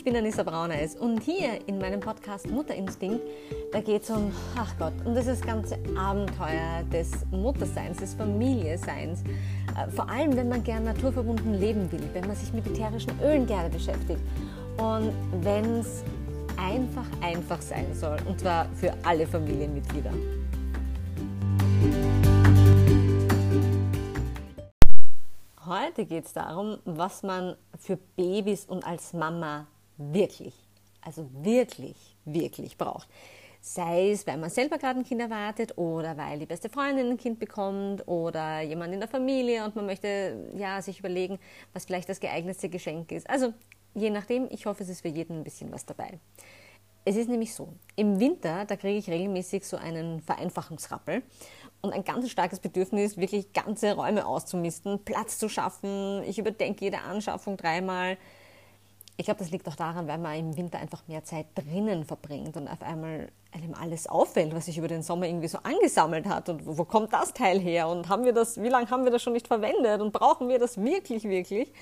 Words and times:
ich 0.00 0.04
bin 0.04 0.16
Anissa 0.16 0.44
Brauneis 0.44 0.96
und 0.96 1.22
hier 1.22 1.58
in 1.66 1.76
meinem 1.76 2.00
Podcast 2.00 2.48
Mutterinstinkt, 2.48 3.20
da 3.70 3.82
geht 3.82 4.02
es 4.02 4.08
um, 4.08 4.32
ach 4.56 4.72
Gott, 4.78 4.94
um 5.04 5.14
dieses 5.14 5.42
ganze 5.42 5.76
Abenteuer 5.94 6.82
des 6.90 7.10
Mutterseins, 7.30 7.98
des 7.98 8.14
Familieseins. 8.14 9.22
Äh, 9.22 9.90
vor 9.90 10.08
allem, 10.08 10.34
wenn 10.36 10.48
man 10.48 10.64
gern 10.64 10.84
naturverbunden 10.84 11.52
leben 11.60 11.92
will, 11.92 12.00
wenn 12.14 12.26
man 12.26 12.34
sich 12.34 12.50
mit 12.54 12.66
ätherischen 12.66 13.12
Ölen 13.22 13.46
gerne 13.46 13.68
beschäftigt 13.68 14.22
und 14.78 15.12
wenn 15.42 15.80
es 15.80 16.02
einfach 16.56 17.04
einfach 17.20 17.60
sein 17.60 17.84
soll 17.92 18.16
und 18.26 18.40
zwar 18.40 18.70
für 18.76 18.94
alle 19.02 19.26
Familienmitglieder. 19.26 20.14
Heute 25.66 26.06
geht 26.06 26.24
es 26.24 26.32
darum, 26.32 26.78
was 26.86 27.22
man 27.22 27.54
für 27.78 27.98
Babys 28.16 28.64
und 28.64 28.82
als 28.86 29.12
Mama 29.12 29.66
wirklich, 30.00 30.54
also 31.00 31.28
wirklich, 31.32 32.16
wirklich 32.24 32.76
braucht. 32.76 33.08
Sei 33.62 34.10
es, 34.10 34.26
weil 34.26 34.38
man 34.38 34.48
selber 34.48 34.78
gerade 34.78 35.00
ein 35.00 35.04
Kind 35.04 35.20
erwartet 35.20 35.76
oder 35.76 36.16
weil 36.16 36.38
die 36.38 36.46
beste 36.46 36.70
Freundin 36.70 37.10
ein 37.10 37.18
Kind 37.18 37.38
bekommt 37.38 38.08
oder 38.08 38.62
jemand 38.62 38.94
in 38.94 39.00
der 39.00 39.08
Familie 39.08 39.64
und 39.64 39.76
man 39.76 39.84
möchte 39.84 40.50
ja, 40.54 40.80
sich 40.80 41.00
überlegen, 41.00 41.38
was 41.74 41.84
vielleicht 41.84 42.08
das 42.08 42.20
geeignetste 42.20 42.70
Geschenk 42.70 43.12
ist. 43.12 43.28
Also 43.28 43.52
je 43.94 44.08
nachdem, 44.08 44.48
ich 44.50 44.64
hoffe, 44.64 44.82
es 44.82 44.88
ist 44.88 45.02
für 45.02 45.08
jeden 45.08 45.40
ein 45.40 45.44
bisschen 45.44 45.70
was 45.72 45.84
dabei. 45.84 46.18
Es 47.04 47.16
ist 47.16 47.28
nämlich 47.28 47.54
so, 47.54 47.68
im 47.96 48.20
Winter, 48.20 48.64
da 48.66 48.76
kriege 48.76 48.98
ich 48.98 49.08
regelmäßig 49.10 49.66
so 49.66 49.76
einen 49.76 50.20
Vereinfachungsrappel 50.20 51.22
und 51.80 51.92
ein 51.92 52.04
ganz 52.04 52.30
starkes 52.30 52.60
Bedürfnis, 52.60 53.16
wirklich 53.16 53.52
ganze 53.52 53.94
Räume 53.94 54.26
auszumisten, 54.26 55.02
Platz 55.04 55.38
zu 55.38 55.48
schaffen. 55.48 56.22
Ich 56.24 56.38
überdenke 56.38 56.84
jede 56.84 57.00
Anschaffung 57.00 57.56
dreimal. 57.56 58.18
Ich 59.16 59.26
glaube, 59.26 59.40
das 59.40 59.50
liegt 59.50 59.68
auch 59.68 59.76
daran, 59.76 60.08
weil 60.08 60.18
man 60.18 60.38
im 60.38 60.56
Winter 60.56 60.78
einfach 60.78 61.06
mehr 61.06 61.24
Zeit 61.24 61.46
drinnen 61.54 62.04
verbringt 62.04 62.56
und 62.56 62.68
auf 62.68 62.82
einmal 62.82 63.28
einem 63.52 63.74
alles 63.74 64.06
auffällt, 64.06 64.54
was 64.54 64.66
sich 64.66 64.78
über 64.78 64.88
den 64.88 65.02
Sommer 65.02 65.26
irgendwie 65.26 65.48
so 65.48 65.58
angesammelt 65.58 66.26
hat 66.26 66.48
und 66.48 66.66
wo 66.66 66.84
kommt 66.84 67.12
das 67.12 67.34
Teil 67.34 67.60
her 67.60 67.88
und 67.88 68.08
haben 68.08 68.24
wir 68.24 68.32
das, 68.32 68.62
wie 68.62 68.68
lange 68.68 68.88
haben 68.90 69.04
wir 69.04 69.10
das 69.10 69.22
schon 69.22 69.32
nicht 69.32 69.46
verwendet 69.46 70.00
und 70.00 70.12
brauchen 70.12 70.48
wir 70.48 70.58
das 70.58 70.82
wirklich, 70.82 71.24
wirklich? 71.24 71.72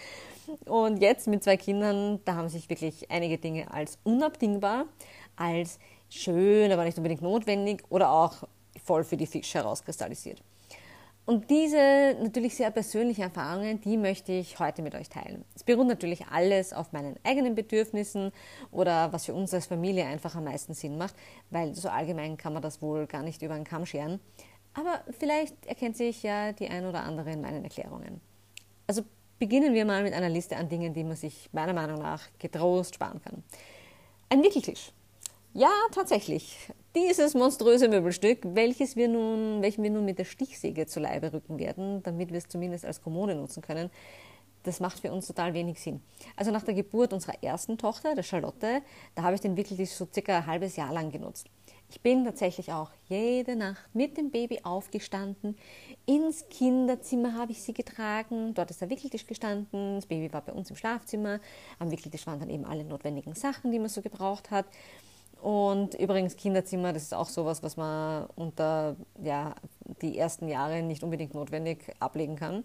Und 0.65 1.01
jetzt 1.01 1.29
mit 1.29 1.45
zwei 1.45 1.57
Kindern, 1.57 2.21
da 2.25 2.35
haben 2.35 2.49
sich 2.49 2.69
wirklich 2.71 3.11
einige 3.11 3.39
Dinge 3.39 3.71
als 3.71 3.99
unabdingbar, 4.03 4.87
als 5.37 5.79
schön, 6.09 6.73
aber 6.73 6.85
nicht 6.85 6.97
unbedingt 6.97 7.23
notwendig 7.23 7.85
oder 7.91 8.11
auch 8.11 8.35
voll 8.83 9.05
für 9.05 9.17
die 9.17 9.27
Fisch 9.27 9.55
herauskristallisiert. 9.55 10.43
Und 11.29 11.51
diese 11.51 12.17
natürlich 12.23 12.57
sehr 12.57 12.71
persönlichen 12.71 13.21
Erfahrungen, 13.21 13.83
die 13.83 13.99
möchte 13.99 14.33
ich 14.33 14.59
heute 14.59 14.81
mit 14.81 14.95
euch 14.95 15.11
teilen. 15.11 15.45
Es 15.55 15.63
beruht 15.63 15.87
natürlich 15.87 16.27
alles 16.29 16.73
auf 16.73 16.95
meinen 16.95 17.17
eigenen 17.23 17.55
Bedürfnissen 17.55 18.33
oder 18.71 19.13
was 19.13 19.27
für 19.27 19.35
uns 19.35 19.53
als 19.53 19.67
Familie 19.67 20.07
einfach 20.07 20.37
am 20.37 20.45
meisten 20.45 20.73
Sinn 20.73 20.97
macht, 20.97 21.15
weil 21.51 21.75
so 21.75 21.91
allgemein 21.91 22.39
kann 22.39 22.55
man 22.55 22.63
das 22.63 22.81
wohl 22.81 23.07
gar 23.07 23.23
nicht 23.23 23.43
über 23.43 23.53
einen 23.53 23.65
Kamm 23.65 23.85
scheren. 23.85 24.21
Aber 24.73 25.03
vielleicht 25.19 25.67
erkennt 25.67 25.99
sich 25.99 26.23
ja 26.23 26.53
die 26.53 26.69
ein 26.69 26.87
oder 26.87 27.03
andere 27.03 27.31
in 27.31 27.43
meinen 27.43 27.63
Erklärungen. 27.63 28.23
Also 28.87 29.03
beginnen 29.39 29.75
wir 29.75 29.85
mal 29.85 30.03
mit 30.05 30.15
einer 30.15 30.31
Liste 30.31 30.57
an 30.57 30.71
Dingen, 30.71 30.95
die 30.95 31.05
man 31.05 31.17
sich 31.17 31.51
meiner 31.53 31.75
Meinung 31.75 32.01
nach 32.01 32.23
getrost 32.39 32.95
sparen 32.95 33.21
kann. 33.21 33.45
Ein 34.31 34.43
Wickeltisch. 34.43 34.93
Ja, 35.53 35.73
tatsächlich. 35.93 36.71
Dieses 36.97 37.35
monströse 37.35 37.87
Möbelstück, 37.87 38.39
welches 38.43 38.97
wir 38.97 39.09
nun, 39.09 39.61
welchen 39.61 39.83
wir 39.83 39.91
nun 39.91 40.07
mit 40.07 40.19
der 40.19 40.25
Stichsäge 40.25 40.87
zu 40.87 41.01
Leibe 41.01 41.33
rücken 41.33 41.59
werden, 41.59 42.03
damit 42.03 42.31
wir 42.31 42.39
es 42.39 42.49
zumindest 42.49 42.87
als 42.87 43.03
Kommode 43.03 43.35
nutzen 43.35 43.61
können, 43.61 43.91
das 44.63 44.81
macht 44.81 44.99
für 44.99 45.13
uns 45.13 45.27
total 45.27 45.53
wenig 45.53 45.81
Sinn. 45.81 46.01
Also 46.35 46.51
nach 46.51 46.63
der 46.63 46.75
Geburt 46.75 47.13
unserer 47.13 47.43
ersten 47.43 47.77
Tochter, 47.77 48.15
der 48.15 48.23
Charlotte, 48.23 48.83
da 49.15 49.23
habe 49.23 49.35
ich 49.35 49.41
den 49.41 49.57
Wickeltisch 49.57 49.91
so 49.91 50.09
circa 50.13 50.39
ein 50.39 50.47
halbes 50.47 50.77
Jahr 50.77 50.93
lang 50.93 51.11
genutzt. 51.11 51.47
Ich 51.91 52.01
bin 52.01 52.25
tatsächlich 52.25 52.73
auch 52.73 52.91
jede 53.09 53.55
Nacht 53.55 53.89
mit 53.95 54.17
dem 54.17 54.31
Baby 54.31 54.61
aufgestanden. 54.63 55.57
Ins 56.07 56.47
Kinderzimmer 56.49 57.35
habe 57.35 57.53
ich 57.53 57.63
sie 57.63 57.73
getragen. 57.73 58.53
Dort 58.55 58.71
ist 58.71 58.81
der 58.81 58.91
Wickeltisch 58.91 59.27
gestanden. 59.27 59.97
Das 59.97 60.07
Baby 60.07 60.33
war 60.33 60.43
bei 60.43 60.53
uns 60.53 60.69
im 60.69 60.77
Schlafzimmer. 60.77 61.41
Am 61.79 61.91
Wickeltisch 61.91 62.27
waren 62.27 62.41
dann 62.41 62.51
eben 62.51 62.67
alle 62.67 62.85
notwendigen 62.85 63.35
Sachen, 63.35 63.73
die 63.73 63.79
man 63.79 63.89
so 63.89 64.03
gebraucht 64.03 64.51
hat. 64.51 64.67
Und 65.41 65.95
übrigens 65.95 66.37
Kinderzimmer, 66.37 66.93
das 66.93 67.05
ist 67.05 67.15
auch 67.15 67.29
sowas, 67.29 67.63
was 67.63 67.77
man 67.77 68.27
unter 68.35 68.97
ja, 69.23 69.55
die 70.03 70.19
ersten 70.19 70.49
Jahre 70.49 70.83
nicht 70.83 71.03
unbedingt 71.05 71.35
notwendig 71.35 71.95
ablegen 72.01 72.37
kann. 72.37 72.65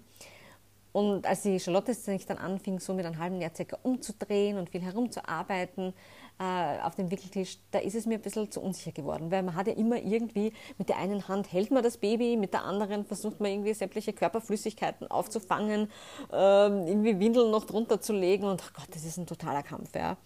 Und 0.94 1.26
als 1.26 1.42
die 1.42 1.60
Charlotte 1.60 1.94
sich 1.96 2.28
dann 2.28 2.38
anfing, 2.38 2.80
so 2.80 2.94
mit 2.94 3.06
einem 3.06 3.18
halben 3.18 3.42
Jahr 3.42 3.50
circa 3.54 3.78
umzudrehen 3.82 4.60
und 4.60 4.70
viel 4.70 4.82
herumzuarbeiten 4.82 5.92
äh, 6.40 6.82
auf 6.84 6.94
dem 6.94 7.10
Wickeltisch, 7.10 7.58
da 7.72 7.80
ist 7.80 7.96
es 7.96 8.06
mir 8.06 8.16
ein 8.16 8.22
bisschen 8.22 8.52
zu 8.52 8.62
unsicher 8.62 8.92
geworden, 8.92 9.32
weil 9.32 9.42
man 9.42 9.56
hat 9.56 9.66
ja 9.66 9.74
immer 9.74 9.98
irgendwie, 9.98 10.54
mit 10.78 10.90
der 10.90 10.98
einen 10.98 11.28
Hand 11.28 11.52
hält 11.52 11.72
man 11.72 11.82
das 11.82 11.98
Baby, 11.98 12.38
mit 12.38 12.54
der 12.54 12.64
anderen 12.64 13.06
versucht 13.06 13.40
man 13.40 13.50
irgendwie 13.50 13.74
sämtliche 13.74 14.14
Körperflüssigkeiten 14.14 15.10
aufzufangen, 15.10 15.90
äh, 16.32 16.68
irgendwie 16.68 17.20
Windeln 17.20 17.50
noch 17.50 17.66
drunter 17.66 18.00
zu 18.00 18.14
legen 18.14 18.46
und 18.46 18.62
ach 18.64 18.74
Gott, 18.74 18.90
das 18.92 19.04
ist 19.04 19.18
ein 19.18 19.26
totaler 19.26 19.64
Kampf, 19.64 19.96
ja. 19.96 20.18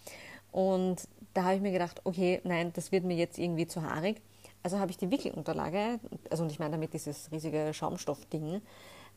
Und 0.52 1.08
da 1.38 1.44
habe 1.44 1.54
ich 1.54 1.60
mir 1.60 1.70
gedacht, 1.70 2.00
okay, 2.02 2.40
nein, 2.42 2.72
das 2.74 2.90
wird 2.90 3.04
mir 3.04 3.16
jetzt 3.16 3.38
irgendwie 3.38 3.68
zu 3.68 3.80
haarig. 3.80 4.20
Also 4.64 4.80
habe 4.80 4.90
ich 4.90 4.96
die 4.96 5.08
Wickelunterlage, 5.08 6.00
also 6.30 6.42
und 6.42 6.50
ich 6.50 6.58
meine 6.58 6.72
damit 6.72 6.92
dieses 6.92 7.30
riesige 7.30 7.72
Schaumstoffding, 7.72 8.60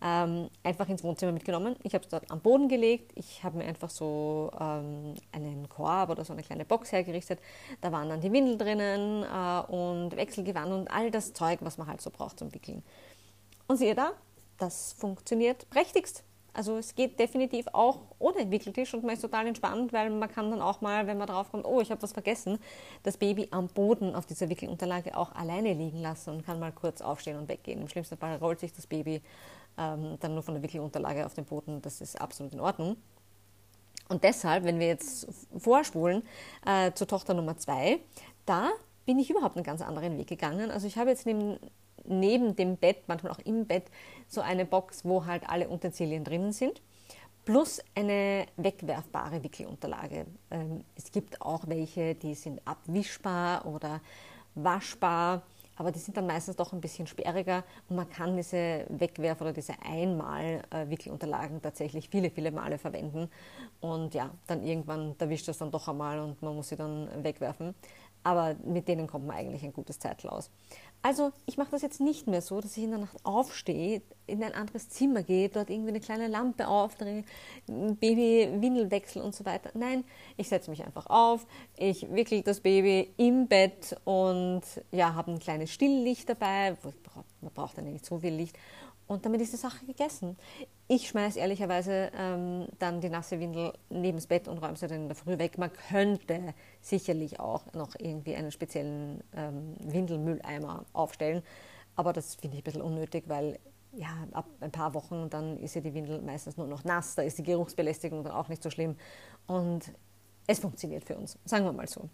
ähm, 0.03 0.49
einfach 0.61 0.87
ins 0.87 1.03
Wohnzimmer 1.03 1.31
mitgenommen. 1.31 1.75
Ich 1.81 1.95
habe 1.95 2.03
es 2.03 2.11
dort 2.11 2.29
am 2.29 2.39
Boden 2.39 2.69
gelegt. 2.69 3.11
Ich 3.15 3.43
habe 3.43 3.57
mir 3.57 3.63
einfach 3.63 3.89
so 3.89 4.51
ähm, 4.59 5.15
einen 5.31 5.67
Korb 5.67 6.11
oder 6.11 6.23
so 6.23 6.33
eine 6.33 6.43
kleine 6.43 6.63
Box 6.63 6.91
hergerichtet. 6.91 7.39
Da 7.81 7.91
waren 7.91 8.07
dann 8.07 8.21
die 8.21 8.31
Windel 8.31 8.55
drinnen 8.55 9.23
äh, 9.23 9.71
und 9.71 10.15
Wechselgewand 10.15 10.71
und 10.71 10.91
all 10.91 11.09
das 11.09 11.33
Zeug, 11.33 11.57
was 11.61 11.79
man 11.79 11.87
halt 11.87 12.01
so 12.01 12.11
braucht 12.11 12.37
zum 12.37 12.53
Wickeln. 12.53 12.83
Und 13.65 13.77
siehe 13.77 13.95
da, 13.95 14.11
das 14.59 14.93
funktioniert 14.93 15.67
prächtigst. 15.71 16.23
Also 16.53 16.77
es 16.77 16.95
geht 16.95 17.17
definitiv 17.17 17.65
auch 17.71 17.99
ohne 18.19 18.51
Wickeltisch 18.51 18.93
und 18.93 19.03
man 19.03 19.13
ist 19.13 19.21
total 19.21 19.47
entspannt, 19.47 19.93
weil 19.93 20.09
man 20.09 20.29
kann 20.29 20.51
dann 20.51 20.61
auch 20.61 20.81
mal, 20.81 21.07
wenn 21.07 21.17
man 21.17 21.27
drauf 21.27 21.49
kommt, 21.49 21.65
oh, 21.65 21.79
ich 21.79 21.91
habe 21.91 22.01
was 22.01 22.11
vergessen, 22.11 22.59
das 23.03 23.17
Baby 23.17 23.47
am 23.51 23.67
Boden 23.67 24.15
auf 24.15 24.25
dieser 24.25 24.49
Wickelunterlage 24.49 25.15
auch 25.15 25.33
alleine 25.33 25.73
liegen 25.73 26.01
lassen 26.01 26.31
und 26.31 26.45
kann 26.45 26.59
mal 26.59 26.73
kurz 26.73 27.01
aufstehen 27.01 27.37
und 27.37 27.47
weggehen. 27.47 27.81
Im 27.81 27.87
schlimmsten 27.87 28.17
Fall 28.17 28.35
rollt 28.37 28.59
sich 28.59 28.73
das 28.73 28.85
Baby 28.85 29.21
ähm, 29.77 30.17
dann 30.19 30.33
nur 30.33 30.43
von 30.43 30.53
der 30.55 30.63
Wickelunterlage 30.63 31.25
auf 31.25 31.33
den 31.33 31.45
Boden. 31.45 31.81
Das 31.81 32.01
ist 32.01 32.19
absolut 32.19 32.53
in 32.53 32.59
Ordnung. 32.59 32.97
Und 34.09 34.25
deshalb, 34.25 34.65
wenn 34.65 34.77
wir 34.77 34.87
jetzt 34.87 35.27
vorspulen 35.57 36.23
äh, 36.65 36.91
zur 36.91 37.07
Tochter 37.07 37.33
Nummer 37.33 37.55
zwei, 37.57 38.01
da 38.45 38.69
bin 39.05 39.19
ich 39.19 39.29
überhaupt 39.29 39.55
einen 39.55 39.63
ganz 39.63 39.81
anderen 39.81 40.17
Weg 40.17 40.27
gegangen. 40.27 40.69
Also 40.69 40.85
ich 40.85 40.97
habe 40.97 41.09
jetzt 41.09 41.25
neben 41.25 41.57
neben 42.05 42.55
dem 42.55 42.77
Bett, 42.77 43.03
manchmal 43.07 43.31
auch 43.31 43.39
im 43.39 43.65
Bett, 43.65 43.85
so 44.27 44.41
eine 44.41 44.65
Box, 44.65 45.05
wo 45.05 45.25
halt 45.25 45.49
alle 45.49 45.69
Utensilien 45.69 46.23
drinnen 46.23 46.51
sind. 46.51 46.81
Plus 47.45 47.81
eine 47.95 48.45
wegwerfbare 48.57 49.43
Wickelunterlage. 49.43 50.27
Ähm, 50.51 50.83
es 50.95 51.11
gibt 51.11 51.41
auch 51.41 51.67
welche, 51.67 52.13
die 52.13 52.35
sind 52.35 52.61
abwischbar 52.65 53.65
oder 53.65 53.99
waschbar, 54.53 55.41
aber 55.75 55.91
die 55.91 55.97
sind 55.97 56.15
dann 56.15 56.27
meistens 56.27 56.55
doch 56.57 56.73
ein 56.73 56.81
bisschen 56.81 57.07
sperriger 57.07 57.63
und 57.89 57.95
man 57.95 58.07
kann 58.07 58.35
diese 58.35 58.85
Wegwerf- 58.89 59.41
oder 59.41 59.53
diese 59.53 59.73
Einmal-Wickelunterlagen 59.83 61.59
tatsächlich 61.61 62.09
viele, 62.09 62.29
viele 62.29 62.51
Male 62.51 62.77
verwenden. 62.77 63.29
Und 63.79 64.13
ja, 64.13 64.29
dann 64.45 64.63
irgendwann 64.63 65.15
erwischt 65.17 65.47
das 65.47 65.57
dann 65.57 65.71
doch 65.71 65.87
einmal 65.87 66.19
und 66.19 66.39
man 66.43 66.55
muss 66.55 66.69
sie 66.69 66.75
dann 66.75 67.09
wegwerfen. 67.23 67.73
Aber 68.23 68.55
mit 68.63 68.87
denen 68.87 69.07
kommt 69.07 69.25
man 69.25 69.37
eigentlich 69.37 69.63
ein 69.63 69.73
gutes 69.73 69.97
Zeitl 69.97 70.29
aus. 70.29 70.51
Also 71.03 71.31
ich 71.47 71.57
mache 71.57 71.71
das 71.71 71.81
jetzt 71.81 71.99
nicht 71.99 72.27
mehr 72.27 72.41
so, 72.41 72.61
dass 72.61 72.77
ich 72.77 72.83
in 72.83 72.91
der 72.91 72.99
Nacht 72.99 73.17
aufstehe, 73.23 74.03
in 74.27 74.43
ein 74.43 74.53
anderes 74.53 74.89
Zimmer 74.89 75.23
gehe, 75.23 75.49
dort 75.49 75.71
irgendwie 75.71 75.89
eine 75.89 75.99
kleine 75.99 76.27
Lampe 76.27 76.67
aufdrehe, 76.67 77.23
Baby 77.65 78.47
Windelwechsel 78.61 79.21
und 79.21 79.33
so 79.33 79.43
weiter. 79.43 79.71
Nein, 79.73 80.03
ich 80.37 80.47
setze 80.47 80.69
mich 80.69 80.85
einfach 80.85 81.07
auf, 81.07 81.47
ich 81.75 82.11
wickel 82.13 82.43
das 82.43 82.61
Baby 82.61 83.11
im 83.17 83.47
Bett 83.47 83.99
und 84.03 84.61
ja, 84.91 85.15
habe 85.15 85.31
ein 85.31 85.39
kleines 85.39 85.71
Stilllicht 85.71 86.29
dabei. 86.29 86.77
Man 87.41 87.51
braucht 87.51 87.79
dann 87.79 87.91
nicht 87.91 88.05
so 88.05 88.19
viel 88.19 88.33
Licht 88.33 88.55
und 89.11 89.25
damit 89.25 89.41
ist 89.41 89.51
die 89.51 89.57
Sache 89.57 89.85
gegessen. 89.85 90.37
Ich 90.87 91.09
schmeiße 91.09 91.37
ehrlicherweise 91.37 92.11
ähm, 92.17 92.67
dann 92.79 93.01
die 93.01 93.09
nasse 93.09 93.41
Windel 93.41 93.73
neben 93.89 94.17
das 94.17 94.25
Bett 94.25 94.47
und 94.47 94.59
räume 94.59 94.77
sie 94.77 94.87
dann 94.87 95.01
in 95.01 95.07
der 95.09 95.17
Früh 95.17 95.37
weg. 95.37 95.57
Man 95.57 95.71
könnte 95.89 96.53
sicherlich 96.79 97.37
auch 97.37 97.73
noch 97.73 97.95
irgendwie 97.99 98.35
einen 98.35 98.51
speziellen 98.51 99.21
ähm, 99.35 99.75
Windelmülleimer 99.81 100.85
aufstellen, 100.93 101.43
aber 101.97 102.13
das 102.13 102.35
finde 102.35 102.55
ich 102.55 102.61
ein 102.61 102.63
bisschen 102.63 102.81
unnötig, 102.81 103.25
weil 103.27 103.59
ja, 103.91 104.15
ab 104.31 104.47
ein 104.61 104.71
paar 104.71 104.93
Wochen 104.93 105.29
dann 105.29 105.57
ist 105.57 105.75
ja 105.75 105.81
die 105.81 105.93
Windel 105.93 106.21
meistens 106.21 106.55
nur 106.55 106.67
noch 106.67 106.85
nass, 106.85 107.15
da 107.15 107.21
ist 107.21 107.37
die 107.37 107.43
Geruchsbelästigung 107.43 108.23
dann 108.23 108.31
auch 108.31 108.47
nicht 108.47 108.63
so 108.63 108.69
schlimm 108.69 108.95
und 109.45 109.91
es 110.47 110.59
funktioniert 110.59 111.03
für 111.03 111.17
uns, 111.17 111.37
sagen 111.43 111.65
wir 111.65 111.73
mal 111.73 111.87
so. 111.87 112.09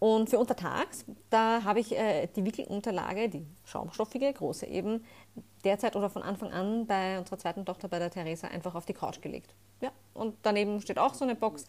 Und 0.00 0.30
für 0.30 0.38
untertags, 0.38 1.04
da 1.28 1.62
habe 1.62 1.78
ich 1.78 1.96
äh, 1.96 2.26
die 2.34 2.44
Wickelunterlage, 2.44 3.28
die 3.28 3.46
schaumstoffige, 3.64 4.32
große 4.32 4.66
eben, 4.66 5.04
derzeit 5.62 5.94
oder 5.94 6.08
von 6.08 6.22
Anfang 6.22 6.50
an 6.52 6.86
bei 6.86 7.18
unserer 7.18 7.38
zweiten 7.38 7.66
Tochter, 7.66 7.86
bei 7.88 7.98
der 7.98 8.10
Theresa, 8.10 8.48
einfach 8.48 8.74
auf 8.74 8.86
die 8.86 8.94
Couch 8.94 9.20
gelegt. 9.20 9.54
Ja, 9.82 9.92
und 10.14 10.36
daneben 10.42 10.80
steht 10.80 10.98
auch 10.98 11.12
so 11.12 11.24
eine 11.24 11.34
Box. 11.34 11.66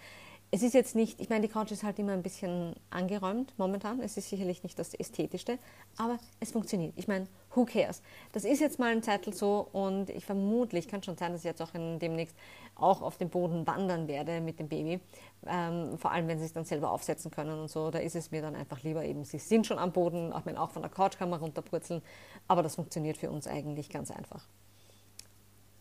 Es 0.54 0.64
ist 0.64 0.74
jetzt 0.74 0.96
nicht, 0.96 1.22
ich 1.22 1.30
meine, 1.30 1.48
die 1.48 1.54
Couch 1.54 1.72
ist 1.72 1.84
halt 1.84 1.98
immer 1.98 2.12
ein 2.12 2.24
bisschen 2.24 2.76
angeräumt 2.90 3.54
momentan. 3.58 4.02
Es 4.02 4.18
ist 4.18 4.30
sicherlich 4.30 4.64
nicht 4.64 4.78
das 4.78 4.94
Ästhetischste, 4.94 5.58
aber 5.96 6.20
es 6.42 6.52
funktioniert. 6.52 6.92
Ich 6.98 7.08
meine, 7.08 7.28
who 7.56 7.64
cares? 7.64 8.02
Das 8.34 8.44
ist 8.44 8.60
jetzt 8.60 8.78
mal 8.78 8.92
ein 8.92 9.02
Zeitl 9.02 9.32
so 9.32 9.70
und 9.72 10.10
ich 10.10 10.26
vermutlich, 10.26 10.90
kann 10.90 11.02
schon 11.04 11.16
sein, 11.16 11.32
dass 11.32 11.42
ich 11.42 11.46
jetzt 11.46 11.62
auch 11.62 11.74
in, 11.74 12.00
demnächst 12.00 12.36
auch 12.76 13.02
auf 13.02 13.18
dem 13.18 13.30
Boden 13.30 13.66
wandern 13.66 14.10
werde 14.10 14.42
mit 14.42 14.60
dem 14.60 14.68
Baby. 14.68 15.00
Ähm, 15.48 15.98
vor 15.98 16.12
allem, 16.12 16.28
wenn 16.28 16.40
sie 16.40 16.46
es 16.46 16.54
dann 16.54 16.66
selber 16.66 16.92
aufsetzen 16.92 17.32
können 17.32 17.58
und 17.58 17.70
so. 17.70 17.90
Da 17.90 18.00
ist 18.00 18.18
es 18.18 18.32
mir 18.32 18.42
dann 18.42 18.56
einfach 18.58 18.84
lieber 18.84 19.06
eben, 19.06 19.24
sie 19.24 19.40
sind 19.40 19.66
schon 19.66 19.80
am 19.80 19.94
Boden, 19.94 20.34
auch 20.34 20.46
wenn 20.46 20.58
auch 20.58 20.72
von 20.72 20.82
der 20.82 20.92
Couch 20.92 21.18
kann 21.18 21.30
man 21.30 21.40
runterpurzeln. 21.40 22.02
Aber 22.50 22.62
das 22.62 22.76
funktioniert 22.76 23.16
für 23.16 23.32
uns 23.32 23.48
eigentlich 23.48 23.90
ganz 23.90 24.12
einfach. 24.12 24.46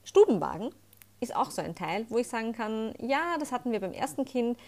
Stubenwagen 0.05 0.71
ist 1.21 1.35
auch 1.37 1.51
so 1.51 1.63
ein 1.63 1.75
Teil, 1.75 2.07
wo 2.09 2.19
ich 2.19 2.29
sagen 2.29 2.53
kann, 2.53 2.95
ja, 2.99 3.37
das 3.39 3.53
hatten 3.53 3.73
wir 3.73 3.81
beim 3.81 3.93
ersten 3.93 4.25
Kind, 4.25 4.59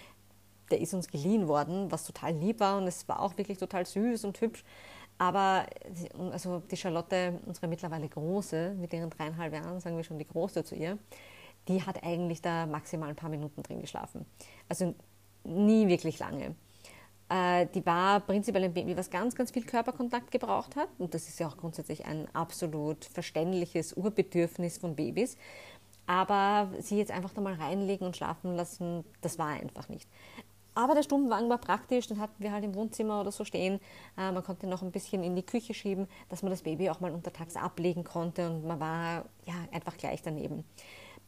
der 0.70 0.80
ist 0.80 0.94
uns 0.94 1.08
geliehen 1.08 1.48
worden, 1.48 1.90
was 1.90 2.04
total 2.04 2.34
lieb 2.34 2.60
war 2.60 2.78
und 2.78 2.86
es 2.86 3.08
war 3.08 3.20
auch 3.20 3.36
wirklich 3.36 3.58
total 3.58 3.86
süß 3.86 4.24
und 4.24 4.40
hübsch. 4.40 4.64
Aber 5.18 5.66
also 6.32 6.60
die 6.70 6.76
Charlotte, 6.76 7.38
unsere 7.46 7.68
mittlerweile 7.68 8.08
große, 8.08 8.74
mit 8.78 8.92
ihren 8.92 9.10
dreieinhalb 9.10 9.52
Jahren, 9.52 9.80
sagen 9.80 9.96
wir 9.96 10.04
schon 10.04 10.18
die 10.18 10.26
große 10.26 10.64
zu 10.64 10.74
ihr, 10.74 10.98
die 11.68 11.82
hat 11.82 12.02
eigentlich 12.02 12.42
da 12.42 12.66
maximal 12.66 13.10
ein 13.10 13.16
paar 13.16 13.30
Minuten 13.30 13.62
drin 13.62 13.80
geschlafen. 13.80 14.26
Also 14.68 14.94
nie 15.44 15.86
wirklich 15.86 16.18
lange. 16.18 16.56
Äh, 17.28 17.66
die 17.74 17.84
war 17.86 18.20
prinzipiell 18.20 18.64
ein 18.64 18.74
Baby, 18.74 18.96
was 18.96 19.10
ganz, 19.10 19.34
ganz 19.34 19.52
viel 19.52 19.64
Körperkontakt 19.64 20.30
gebraucht 20.30 20.76
hat. 20.76 20.88
Und 20.98 21.14
das 21.14 21.28
ist 21.28 21.38
ja 21.40 21.48
auch 21.48 21.56
grundsätzlich 21.56 22.04
ein 22.04 22.28
absolut 22.34 23.04
verständliches 23.04 23.96
Urbedürfnis 23.96 24.78
von 24.78 24.96
Babys. 24.96 25.36
Aber 26.06 26.68
sie 26.80 26.98
jetzt 26.98 27.12
einfach 27.12 27.32
da 27.32 27.40
mal 27.40 27.54
reinlegen 27.54 28.06
und 28.06 28.16
schlafen 28.16 28.56
lassen, 28.56 29.04
das 29.20 29.38
war 29.38 29.48
einfach 29.48 29.88
nicht. 29.88 30.08
Aber 30.74 30.94
der 30.94 31.02
Stubenwagen 31.02 31.50
war 31.50 31.58
praktisch, 31.58 32.06
den 32.06 32.18
hatten 32.18 32.42
wir 32.42 32.50
halt 32.50 32.64
im 32.64 32.74
Wohnzimmer 32.74 33.20
oder 33.20 33.30
so 33.30 33.44
stehen. 33.44 33.78
Äh, 34.16 34.32
man 34.32 34.42
konnte 34.42 34.66
noch 34.66 34.82
ein 34.82 34.90
bisschen 34.90 35.22
in 35.22 35.36
die 35.36 35.42
Küche 35.42 35.74
schieben, 35.74 36.08
dass 36.30 36.42
man 36.42 36.50
das 36.50 36.62
Baby 36.62 36.88
auch 36.88 37.00
mal 37.00 37.12
untertags 37.12 37.56
ablegen 37.56 38.04
konnte 38.04 38.48
und 38.48 38.64
man 38.64 38.80
war 38.80 39.26
ja 39.44 39.54
einfach 39.70 39.96
gleich 39.98 40.22
daneben. 40.22 40.64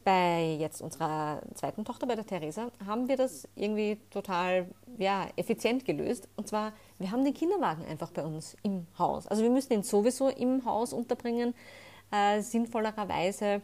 Bei 0.03 0.55
jetzt 0.59 0.81
unserer 0.81 1.41
zweiten 1.55 1.83
Tochter, 1.83 2.05
bei 2.05 2.15
der 2.15 2.25
Theresa, 2.25 2.71
haben 2.85 3.07
wir 3.07 3.17
das 3.17 3.47
irgendwie 3.55 3.99
total 4.11 4.67
ja, 4.99 5.27
effizient 5.35 5.83
gelöst. 5.83 6.27
Und 6.35 6.47
zwar, 6.47 6.73
wir 6.99 7.11
haben 7.11 7.23
den 7.23 7.33
Kinderwagen 7.33 7.83
einfach 7.85 8.11
bei 8.11 8.23
uns 8.23 8.55
im 8.61 8.85
Haus. 8.99 9.25
Also 9.25 9.41
wir 9.41 9.49
müssen 9.49 9.73
ihn 9.73 9.83
sowieso 9.83 10.29
im 10.29 10.63
Haus 10.63 10.93
unterbringen, 10.93 11.55
äh, 12.11 12.41
sinnvollerweise 12.41 13.61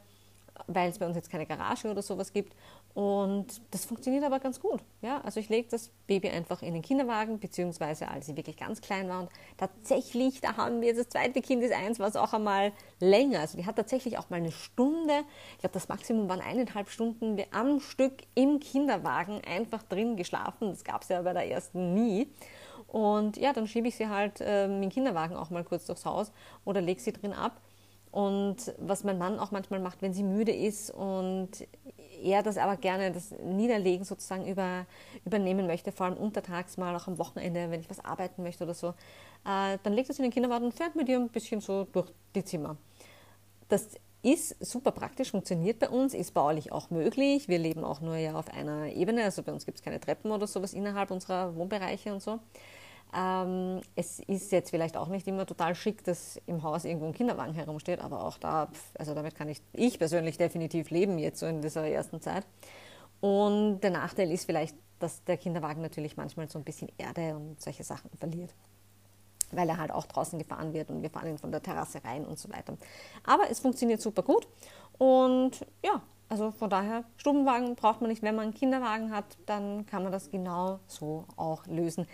weil 0.68 0.90
es 0.90 1.00
bei 1.00 1.06
uns 1.06 1.16
jetzt 1.16 1.30
keine 1.30 1.46
Garage 1.46 1.90
oder 1.90 2.02
sowas 2.02 2.34
gibt. 2.34 2.56
Und 2.94 3.62
das 3.72 3.86
funktioniert 3.86 4.24
aber 4.24 4.40
ganz 4.40 4.60
gut. 4.60 4.82
Ja? 5.02 5.22
Also 5.22 5.40
ich 5.40 5.50
lege 5.50 5.68
das 5.70 5.92
Baby 6.08 6.30
einfach 6.30 6.62
in 6.62 6.74
den 6.74 6.82
Kinderwagen, 6.82 7.40
beziehungsweise 7.40 8.10
als 8.10 8.26
sie 8.26 8.36
wirklich 8.36 8.58
ganz 8.58 8.82
klein 8.82 9.08
war. 9.08 9.22
Und 9.22 9.30
tatsächlich, 9.58 10.42
da 10.42 10.58
haben 10.58 10.82
wir 10.82 10.90
jetzt 10.90 11.00
das 11.00 11.10
zweite 11.10 11.42
Kind 11.42 11.64
ist 11.64 11.74
eins, 11.74 12.00
was 12.00 12.16
auch 12.16 12.34
einmal 12.34 12.74
länger. 13.00 13.40
Also 13.40 13.58
die 13.58 13.66
hat 13.66 13.78
tatsächlich 13.78 14.18
auch 14.18 14.30
mal 14.30 14.38
eine 14.38 14.52
Stunde, 14.52 15.24
ich 15.54 15.60
glaube 15.60 15.74
das 15.74 15.88
Maximum 15.88 16.28
waren 16.28 16.42
eineinhalb 16.42 16.90
Stunden 16.90 17.42
am 17.52 17.80
Stück 17.80 18.24
im 18.36 18.60
Kinderwagen 18.60 19.42
einfach 19.48 19.84
drin 19.84 20.18
geschlafen. 20.18 20.70
Das 20.70 20.84
gab 20.84 21.04
es 21.04 21.10
ja 21.10 21.22
bei 21.22 21.34
der 21.34 21.50
ersten 21.50 21.94
nie. 21.94 22.28
Und 22.88 23.38
ja, 23.38 23.54
dann 23.54 23.68
schiebe 23.68 23.88
ich 23.88 23.96
sie 23.96 24.10
halt 24.10 24.42
äh, 24.42 24.68
dem 24.68 24.90
Kinderwagen 24.90 25.38
auch 25.38 25.50
mal 25.50 25.64
kurz 25.64 25.86
durchs 25.86 26.06
Haus 26.06 26.34
oder 26.66 26.82
lege 26.82 27.00
sie 27.00 27.14
drin 27.14 27.32
ab. 27.32 27.62
Und 28.12 28.74
was 28.78 29.06
mein 29.06 29.18
Mann 29.18 29.40
auch 29.40 29.52
manchmal 29.52 29.80
macht, 29.80 30.02
wenn 30.02 30.14
sie 30.14 30.24
müde 30.24 30.52
ist 30.52 30.92
und 30.92 31.50
er 32.22 32.44
das 32.44 32.58
aber 32.58 32.76
gerne, 32.76 33.12
das 33.12 33.32
Niederlegen 33.44 34.04
sozusagen 34.04 34.46
über, 34.48 34.86
übernehmen 35.26 35.66
möchte, 35.66 35.92
vor 35.92 36.08
allem 36.08 36.18
untertags 36.18 36.78
mal, 36.78 36.96
auch 36.96 37.08
am 37.08 37.18
Wochenende, 37.18 37.72
wenn 37.72 37.80
ich 37.80 37.90
was 37.90 38.04
arbeiten 38.04 38.44
möchte 38.44 38.66
oder 38.66 38.74
so, 38.74 38.90
äh, 39.46 39.78
dann 39.82 39.94
legt 39.94 40.10
er 40.10 40.16
sie 40.16 40.22
in 40.22 40.30
den 40.30 40.34
Kinderwagen 40.34 40.66
und 40.66 40.74
fährt 40.74 40.96
mit 40.96 41.08
ihr 41.08 41.18
ein 41.18 41.30
bisschen 41.30 41.62
so 41.62 41.86
durch 41.86 42.12
die 42.36 42.44
Zimmer. 42.44 42.76
Das 43.70 43.88
ist 44.24 44.64
super 44.64 44.92
praktisch, 44.92 45.32
funktioniert 45.32 45.80
bei 45.80 45.90
uns, 45.90 46.14
ist 46.14 46.34
baulich 46.34 46.72
auch 46.72 46.90
möglich. 46.92 47.48
Wir 47.48 47.58
leben 47.58 47.84
auch 47.84 48.02
nur 48.02 48.18
ja 48.18 48.36
auf 48.36 48.54
einer 48.54 48.88
Ebene, 48.88 49.24
also 49.24 49.42
bei 49.42 49.52
uns 49.52 49.66
gibt 49.66 49.80
es 49.80 49.84
keine 49.84 50.00
Treppen 50.00 50.32
oder 50.32 50.48
sowas 50.48 50.74
innerhalb 50.74 51.12
unserer 51.12 51.56
Wohnbereiche 51.56 52.14
und 52.14 52.22
so. 52.22 52.40
Ähm, 53.14 53.82
es 53.96 54.20
ist 54.20 54.52
jetzt 54.52 54.70
vielleicht 54.70 54.96
auch 54.96 55.08
nicht 55.08 55.28
immer 55.28 55.46
total 55.46 55.76
schick, 55.76 56.04
dass 56.04 56.40
im 56.46 56.64
Haus 56.64 56.86
irgendwo 56.86 57.08
ein 57.08 57.14
Kinderwagen 57.14 57.54
herumsteht, 57.54 58.00
aber 58.00 58.24
auch 58.24 58.38
da, 58.38 58.70
also 58.98 59.14
damit 59.14 59.36
kann 59.36 59.50
ich, 59.50 59.62
ich 59.74 60.00
persönlich 60.00 60.38
definitiv 60.38 60.90
leben 60.90 61.18
jetzt 61.18 61.40
so 61.40 61.46
in 61.46 61.62
dieser 61.62 61.88
ersten 61.88 62.22
Zeit. 62.22 62.46
Und 63.20 63.82
der 63.82 63.92
Nachteil 63.92 64.32
ist 64.32 64.46
vielleicht, 64.46 64.76
dass 65.00 65.24
der 65.26 65.38
Kinderwagen 65.38 65.82
natürlich 65.82 66.16
manchmal 66.16 66.50
so 66.50 66.58
ein 66.58 66.64
bisschen 66.64 66.90
Erde 66.98 67.36
und 67.36 67.62
solche 67.62 67.84
Sachen 67.84 68.10
verliert, 68.18 68.54
weil 69.52 69.68
er 69.68 69.78
halt 69.78 69.92
auch 69.92 70.06
draußen 70.06 70.40
gefahren 70.40 70.74
wird 70.74 70.90
und 70.90 71.02
wir 71.02 71.10
fahren 71.10 71.28
ihn 71.28 71.38
von 71.38 71.52
der 71.52 71.62
Terrasse 71.62 72.04
rein 72.04 72.26
und 72.26 72.40
so 72.40 72.50
weiter. 72.50 72.78
Aber 73.26 73.50
es 73.50 73.60
funktioniert 73.60 74.02
super 74.02 74.24
gut 74.24 74.48
und 74.98 75.66
ja, 75.84 76.02
also 76.30 76.52
von 76.52 76.70
daher, 76.70 77.04
Stubenwagen 77.18 77.76
braucht 77.76 78.00
man 78.00 78.10
nicht. 78.10 78.24
Wenn 78.24 78.36
man 78.36 78.46
einen 78.46 78.54
Kinderwagen 78.54 79.12
hat, 79.12 79.26
dann 79.48 79.86
kann 79.86 80.02
man 80.02 80.14
das 80.14 80.32
genau 80.32 80.80
so 80.88 81.26
auch 81.36 81.68
lösen. 81.68 82.08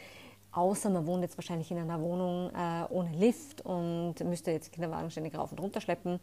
Außer 0.57 0.89
man 0.89 1.05
wohnt 1.05 1.21
jetzt 1.21 1.37
wahrscheinlich 1.37 1.69
in 1.69 1.77
einer 1.77 2.01
Wohnung 2.01 2.49
äh, 2.49 2.85
ohne 2.89 3.11
Lift 3.11 3.61
und 3.61 4.15
müsste 4.23 4.49
jetzt 4.49 4.71
Kinderwagen 4.71 5.11
ständig 5.11 5.37
rauf 5.37 5.51
und 5.51 5.61
runter 5.61 5.81
schleppen. 5.81 6.19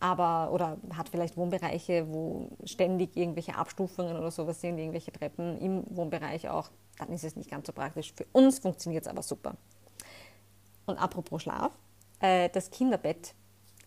Aber, 0.00 0.50
oder 0.54 0.78
hat 0.96 1.10
vielleicht 1.10 1.36
Wohnbereiche, 1.36 2.06
wo 2.08 2.48
ständig 2.64 3.14
irgendwelche 3.14 3.54
Abstufungen 3.54 4.16
oder 4.16 4.30
sowas 4.30 4.62
sind, 4.62 4.78
irgendwelche 4.78 5.12
Treppen 5.12 5.58
im 5.58 5.84
Wohnbereich 5.94 6.48
auch, 6.48 6.70
dann 6.96 7.10
ist 7.10 7.24
es 7.24 7.36
nicht 7.36 7.50
ganz 7.50 7.66
so 7.66 7.74
praktisch. 7.74 8.14
Für 8.16 8.24
uns 8.32 8.58
funktioniert 8.58 9.04
es 9.04 9.08
aber 9.08 9.20
super. 9.22 9.54
Und 10.86 10.96
apropos 10.96 11.42
Schlaf, 11.42 11.72
äh, 12.20 12.48
das 12.48 12.70
Kinderbett, 12.70 13.34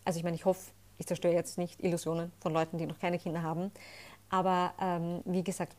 also 0.04 0.16
ich 0.16 0.22
meine, 0.22 0.36
ich 0.36 0.44
hoffe, 0.44 0.70
ich 0.96 1.08
zerstöre 1.08 1.34
jetzt 1.34 1.58
nicht 1.58 1.82
Illusionen 1.82 2.30
von 2.38 2.52
Leuten, 2.52 2.78
die 2.78 2.86
noch 2.86 3.00
keine 3.00 3.18
Kinder 3.18 3.42
haben, 3.42 3.72
aber 4.30 4.74
ähm, 4.80 5.22
wie 5.24 5.42
gesagt, 5.42 5.74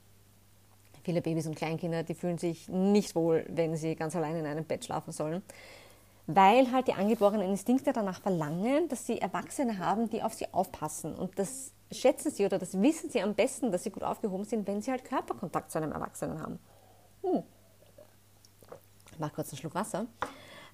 Viele 1.07 1.21
Babys 1.21 1.47
und 1.47 1.55
Kleinkinder, 1.55 2.03
die 2.03 2.15
fühlen 2.15 2.37
sich 2.37 2.67
nicht 2.67 3.15
wohl, 3.15 3.45
wenn 3.47 3.77
sie 3.77 3.95
ganz 3.95 4.13
allein 4.13 4.35
in 4.35 4.45
einem 4.45 4.65
Bett 4.65 4.83
schlafen 4.83 5.13
sollen, 5.13 5.41
weil 6.25 6.69
halt 6.73 6.89
die 6.89 6.95
angeborenen 6.95 7.49
Instinkte 7.49 7.93
danach 7.93 8.19
verlangen, 8.19 8.89
dass 8.89 9.07
sie 9.07 9.21
Erwachsene 9.21 9.79
haben, 9.79 10.09
die 10.09 10.21
auf 10.21 10.33
sie 10.33 10.53
aufpassen. 10.53 11.15
Und 11.15 11.39
das 11.39 11.71
schätzen 11.93 12.29
sie 12.29 12.45
oder 12.45 12.59
das 12.59 12.81
wissen 12.81 13.09
sie 13.09 13.21
am 13.21 13.35
besten, 13.35 13.71
dass 13.71 13.85
sie 13.85 13.89
gut 13.89 14.03
aufgehoben 14.03 14.43
sind, 14.43 14.67
wenn 14.67 14.81
sie 14.81 14.91
halt 14.91 15.05
Körperkontakt 15.05 15.71
zu 15.71 15.77
einem 15.77 15.93
Erwachsenen 15.93 16.41
haben. 16.41 16.59
Hm. 17.23 17.43
Ich 19.13 19.17
mache 19.17 19.31
kurz 19.33 19.51
einen 19.51 19.59
Schluck 19.59 19.75
Wasser. 19.75 20.07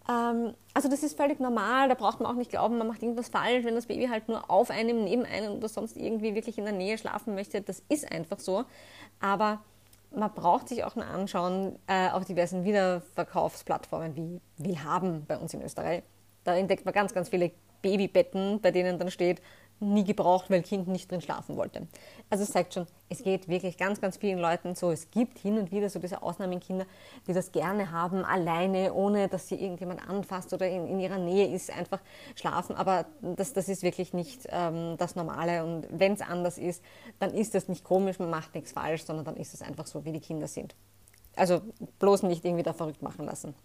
Ähm, 0.10 0.56
also 0.74 0.90
das 0.90 1.04
ist 1.04 1.16
völlig 1.16 1.40
normal, 1.40 1.90
da 1.90 1.94
braucht 1.94 2.22
man 2.22 2.32
auch 2.32 2.36
nicht 2.36 2.50
glauben, 2.50 2.80
man 2.80 2.88
macht 2.88 3.04
irgendwas 3.04 3.30
falsch, 3.30 3.66
wenn 3.66 3.76
das 3.76 3.86
Baby 3.86 4.08
halt 4.08 4.30
nur 4.30 4.50
auf 4.50 4.72
einem, 4.72 5.04
neben 5.04 5.26
einem 5.26 5.58
oder 5.58 5.70
sonst 5.70 5.96
irgendwie 5.96 6.34
wirklich 6.34 6.58
in 6.58 6.64
der 6.64 6.74
Nähe 6.74 6.98
schlafen 6.98 7.36
möchte. 7.36 7.62
Das 7.62 7.84
ist 7.88 8.12
einfach 8.12 8.40
so. 8.40 8.66
Aber 9.20 9.62
man 10.16 10.34
braucht 10.34 10.70
sich 10.70 10.84
auch 10.84 10.96
mal 10.96 11.08
anschauen 11.08 11.78
äh, 11.88 12.10
auf 12.10 12.26
diversen 12.26 12.64
Wiederverkaufsplattformen 12.64 14.16
wie 14.16 14.42
Willhaben 14.58 15.26
bei 15.26 15.38
uns 15.38 15.54
in 15.54 15.62
Österreich. 15.62 16.04
Da 16.44 16.56
entdeckt 16.56 16.86
man 16.86 16.94
ganz, 16.94 17.14
ganz 17.14 17.30
viele 17.30 17.52
Babybetten, 17.82 18.62
bei 18.62 18.72
denen 18.72 19.00
dann 19.00 19.12
steht, 19.12 19.42
nie 19.80 20.04
gebraucht, 20.04 20.50
weil 20.50 20.62
Kind 20.62 20.88
nicht 20.88 21.12
drin 21.12 21.22
schlafen 21.22 21.58
wollte. 21.58 21.88
Also 22.30 22.44
es 22.44 22.52
zeigt 22.52 22.74
schon, 22.74 22.88
es 23.10 23.24
geht 23.24 23.48
wirklich 23.48 23.78
ganz, 23.78 24.02
ganz 24.02 24.18
vielen 24.18 24.40
Leuten 24.40 24.76
so. 24.76 24.92
Es 24.92 25.12
gibt 25.12 25.40
hin 25.40 25.58
und 25.58 25.72
wieder 25.72 25.90
so 25.90 26.00
diese 26.00 26.22
Ausnahmekinder, 26.22 26.86
die 27.28 27.34
das 27.34 27.52
gerne 27.52 27.92
haben, 27.92 28.24
alleine, 28.24 28.94
ohne 28.94 29.28
dass 29.28 29.48
sie 29.48 29.56
irgendjemand 29.56 30.08
anfasst 30.08 30.54
oder 30.54 30.68
in, 30.68 30.88
in 30.88 31.00
ihrer 31.00 31.18
Nähe 31.18 31.54
ist, 31.54 31.72
einfach 31.72 32.00
schlafen. 32.36 32.76
Aber 32.76 33.06
das, 33.22 33.54
das 33.54 33.70
ist 33.70 33.84
wirklich 33.84 34.14
nicht 34.14 34.48
ähm, 34.50 34.96
das 34.98 35.16
Normale. 35.16 35.64
Und 35.64 35.88
wenn 35.92 36.14
es 36.14 36.22
anders 36.22 36.58
ist, 36.58 36.84
dann 37.20 37.34
ist 37.34 37.54
das 37.54 37.68
nicht 37.68 37.84
komisch, 37.84 38.20
man 38.20 38.30
macht 38.30 38.56
nichts 38.56 38.72
falsch, 38.72 39.04
sondern 39.04 39.26
dann 39.26 39.36
ist 39.36 39.54
es 39.54 39.62
einfach 39.62 39.86
so, 39.86 40.06
wie 40.06 40.12
die 40.12 40.22
Kinder 40.22 40.48
sind. 40.48 40.76
Also 41.36 41.62
bloß 42.00 42.24
nicht 42.24 42.46
irgendwie 42.46 42.64
da 42.64 42.74
verrückt 42.74 43.02
machen 43.02 43.26
lassen. 43.26 43.56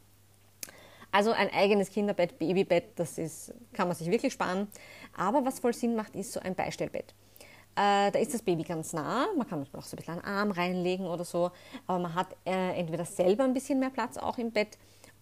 Also 1.10 1.32
ein 1.32 1.50
eigenes 1.52 1.90
Kinderbett, 1.90 2.38
Babybett, 2.38 2.98
das 2.98 3.18
ist, 3.18 3.54
kann 3.72 3.88
man 3.88 3.96
sich 3.96 4.10
wirklich 4.10 4.32
sparen. 4.32 4.68
Aber 5.16 5.44
was 5.44 5.60
voll 5.60 5.72
Sinn 5.72 5.96
macht, 5.96 6.14
ist 6.14 6.32
so 6.32 6.40
ein 6.40 6.54
Beistellbett. 6.54 7.14
Äh, 7.74 8.10
da 8.10 8.18
ist 8.18 8.34
das 8.34 8.42
Baby 8.42 8.64
ganz 8.64 8.92
nah, 8.92 9.26
man 9.36 9.46
kann 9.46 9.62
auch 9.72 9.82
so 9.82 9.94
ein 9.94 9.98
bisschen 9.98 10.14
einen 10.14 10.24
Arm 10.24 10.50
reinlegen 10.50 11.06
oder 11.06 11.24
so, 11.24 11.52
aber 11.86 12.00
man 12.00 12.14
hat 12.14 12.34
äh, 12.44 12.76
entweder 12.76 13.04
selber 13.04 13.44
ein 13.44 13.54
bisschen 13.54 13.78
mehr 13.78 13.90
Platz 13.90 14.16
auch 14.16 14.36
im 14.36 14.50
Bett 14.50 14.76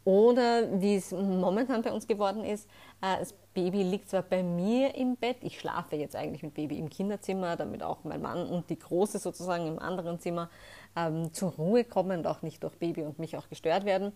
oder 0.06 0.80
wie 0.80 0.94
es 0.94 1.10
momentan 1.10 1.82
bei 1.82 1.92
uns 1.92 2.06
geworden 2.06 2.44
ist, 2.44 2.66
äh, 3.02 3.18
das 3.18 3.34
Baby 3.52 3.82
liegt 3.82 4.08
zwar 4.08 4.22
bei 4.22 4.42
mir 4.42 4.94
im 4.94 5.16
Bett, 5.16 5.38
ich 5.42 5.58
schlafe 5.58 5.96
jetzt 5.96 6.16
eigentlich 6.16 6.44
mit 6.44 6.54
Baby 6.54 6.78
im 6.78 6.88
Kinderzimmer, 6.88 7.56
damit 7.56 7.82
auch 7.82 8.04
mein 8.04 8.22
Mann 8.22 8.46
und 8.46 8.70
die 8.70 8.78
Große 8.78 9.18
sozusagen 9.18 9.66
im 9.66 9.78
anderen 9.78 10.18
Zimmer 10.20 10.48
ähm, 10.94 11.32
zur 11.34 11.50
Ruhe 11.52 11.84
kommen 11.84 12.20
und 12.20 12.26
auch 12.26 12.40
nicht 12.40 12.62
durch 12.62 12.76
Baby 12.78 13.02
und 13.02 13.18
mich 13.18 13.36
auch 13.36 13.48
gestört 13.48 13.84
werden 13.84 14.12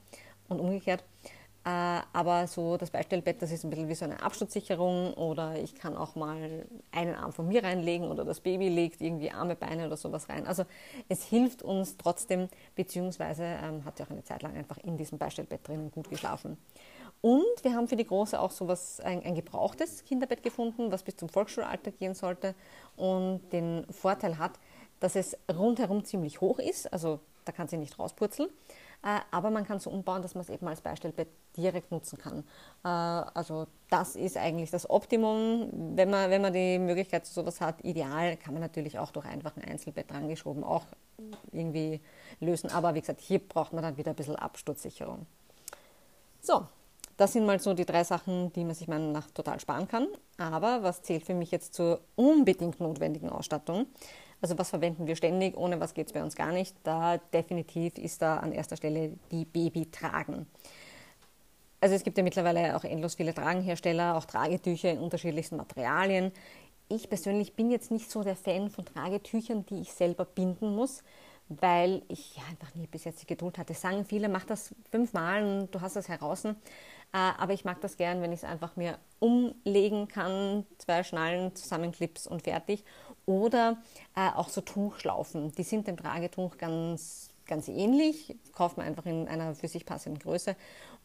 und 0.49 0.61
umgekehrt. 0.61 1.05
Äh, 1.62 2.00
aber 2.14 2.47
so 2.47 2.79
das 2.79 2.90
Beistellbett, 2.90 3.43
das 3.43 3.52
ist 3.52 3.64
ein 3.64 3.71
bisschen 3.71 3.88
wie 3.88 3.95
so 3.95 4.07
eine 4.07 4.23
Absturzsicherung 4.23 5.12
oder 5.12 5.57
ich 5.59 5.75
kann 5.75 5.95
auch 5.95 6.14
mal 6.14 6.64
einen 6.90 7.14
Arm 7.14 7.35
von 7.35 7.49
mir 7.49 7.62
reinlegen 7.62 8.09
oder 8.09 8.25
das 8.25 8.40
Baby 8.40 8.71
legt 8.71 9.02
irgendwie 9.02 9.31
Arme, 9.31 9.57
Beine 9.57 9.87
oder 9.87 9.99
sowas 9.99 10.31
rein. 10.31 10.47
Also 10.47 10.64
es 11.11 11.23
hilft 11.25 11.62
uns 11.62 11.99
trotzdem, 11.99 12.49
beziehungsweise 12.76 13.45
ähm, 13.45 13.85
hat 13.85 13.99
ja 13.99 14.07
auch 14.07 14.11
eine 14.11 14.25
Zeit 14.25 14.43
lang 14.43 14.57
einfach 14.57 14.79
in 14.79 14.97
diesem 14.97 15.19
Beistellbett 15.19 15.69
drinnen 15.69 15.90
gut 15.90 16.09
geschlafen. 16.09 16.57
Und 17.21 17.62
wir 17.62 17.75
haben 17.75 17.88
für 17.88 17.97
die 17.97 18.07
Große 18.07 18.40
auch 18.40 18.52
sowas, 18.52 18.99
ein, 19.00 19.23
ein 19.23 19.35
gebrauchtes 19.35 20.05
Kinderbett 20.05 20.43
gefunden, 20.43 20.90
was 20.90 21.02
bis 21.02 21.17
zum 21.17 21.29
Volksschulalter 21.29 21.90
gehen 21.90 22.14
sollte 22.14 22.55
und 22.97 23.43
den 23.52 23.85
Vorteil 23.90 24.38
hat, 24.38 24.52
dass 25.00 25.14
es 25.14 25.37
rundherum 25.52 26.07
ziemlich 26.07 26.40
hoch 26.40 26.59
ist, 26.59 26.90
also 26.90 27.21
da 27.45 27.52
kann 27.52 27.69
sie 27.69 27.76
nicht 27.76 27.99
rauspurzeln 27.99 28.49
äh, 29.02 29.21
aber 29.31 29.50
man 29.50 29.67
kann 29.67 29.81
so 29.81 29.90
umbauen, 29.90 30.23
dass 30.23 30.35
man 30.35 30.43
es 30.43 30.50
eben 30.50 30.67
als 30.69 30.81
Beistellbett 30.83 31.29
direkt 31.61 31.90
nutzen 31.90 32.19
kann. 32.19 32.45
Äh, 32.85 32.88
also 32.88 33.67
das 33.88 34.17
ist 34.17 34.37
eigentlich 34.37 34.71
das 34.71 34.88
Optimum. 34.88 35.69
Wenn 35.95 36.11
man, 36.11 36.31
wenn 36.31 36.43
man 36.43 36.52
die 36.52 36.79
Möglichkeit 36.79 37.26
zu 37.26 37.33
sowas 37.33 37.61
hat, 37.61 37.85
ideal, 37.85 38.37
kann 38.37 38.55
man 38.55 38.62
natürlich 38.62 38.99
auch 38.99 39.11
durch 39.11 39.26
einfach 39.26 39.57
ein 39.57 39.64
Einzelbett 39.64 40.11
drangeschoben 40.11 40.64
auch 40.64 40.85
irgendwie 41.52 42.00
lösen. 42.40 42.71
Aber 42.71 42.95
wie 42.95 43.00
gesagt, 43.00 43.21
hier 43.21 43.38
braucht 43.38 43.73
man 43.73 43.83
dann 43.83 43.97
wieder 43.97 44.11
ein 44.11 44.17
bisschen 44.17 44.37
Absturzsicherung. 44.37 45.26
So, 46.40 46.64
das 47.17 47.35
sind 47.35 47.45
mal 47.45 47.61
so 47.61 47.75
die 47.75 47.85
drei 47.85 48.02
Sachen, 48.02 48.50
die 48.55 48.64
man 48.64 48.75
sich 48.75 48.88
meiner 48.88 49.12
Nach 49.12 49.31
total 49.31 49.61
sparen 49.61 49.87
kann. 49.87 50.09
Aber 50.38 50.83
was 50.83 51.02
zählt 51.02 51.25
für 51.25 51.35
mich 51.35 51.50
jetzt 51.50 51.75
zur 51.75 52.00
unbedingt 52.17 52.81
notwendigen 52.81 53.29
Ausstattung? 53.29 53.87
Also 54.40 54.57
was 54.57 54.71
verwenden 54.71 55.07
wir 55.07 55.17
ständig, 55.17 55.57
ohne 55.57 55.81
was 55.81 55.93
geht 55.93 56.07
es 56.07 56.12
bei 56.14 56.23
uns 56.23 56.35
gar 56.35 56.52
nicht. 56.52 56.75
Da 56.83 57.19
definitiv 57.19 57.99
ist 57.99 58.23
da 58.23 58.38
an 58.38 58.52
erster 58.52 58.76
Stelle 58.76 59.12
die 59.31 59.45
Babytragen. 59.45 60.47
Also 61.81 61.95
es 61.95 62.05
gibt 62.05 62.19
ja 62.19 62.25
mittlerweile 62.25 62.77
auch 62.77 62.85
endlos 62.85 63.15
viele 63.15 63.33
Tragenhersteller, 63.33 64.17
auch 64.17 64.27
Tragetücher 64.27 64.91
in 64.91 64.99
unterschiedlichsten 64.99 65.57
Materialien. 65.57 66.31
Ich 66.89 67.09
persönlich 67.09 67.55
bin 67.55 67.71
jetzt 67.71 67.91
nicht 67.91 68.11
so 68.11 68.23
der 68.23 68.37
Fan 68.37 68.69
von 68.69 68.85
Tragetüchern, 68.85 69.65
die 69.65 69.81
ich 69.81 69.93
selber 69.93 70.27
binden 70.27 70.75
muss, 70.75 71.03
weil 71.49 72.03
ich 72.09 72.37
einfach 72.51 72.75
nie 72.75 72.87
bis 72.87 73.05
jetzt 73.05 73.23
die 73.23 73.27
Geduld 73.27 73.57
hatte. 73.57 73.73
Sagen 73.73 74.05
viele, 74.05 74.29
mach 74.29 74.45
das 74.45 74.75
fünfmal 74.91 75.43
und 75.43 75.75
du 75.75 75.81
hast 75.81 75.97
das 75.97 76.09
heraus. 76.09 76.45
Äh, 76.45 76.53
aber 77.13 77.55
ich 77.55 77.65
mag 77.65 77.81
das 77.81 77.97
gern, 77.97 78.21
wenn 78.21 78.33
ich 78.33 78.41
es 78.41 78.45
einfach 78.45 78.77
mir 78.77 78.99
umlegen 79.19 80.07
kann, 80.07 80.67
zwei 80.79 81.03
Schnallen, 81.03 81.55
Zusammenclips 81.57 82.27
und 82.27 82.43
fertig. 82.43 82.85
Oder 83.25 83.79
äh, 84.15 84.29
auch 84.37 84.49
so 84.49 84.61
Tuchschlaufen, 84.61 85.53
die 85.53 85.63
sind 85.63 85.87
dem 85.87 85.97
Tragetuch 85.97 86.59
ganz, 86.59 87.31
ganz 87.47 87.69
ähnlich, 87.69 88.37
kauft 88.53 88.77
man 88.77 88.87
einfach 88.87 89.07
in 89.07 89.27
einer 89.29 89.55
für 89.55 89.69
sich 89.69 89.87
passenden 89.87 90.19
Größe 90.19 90.57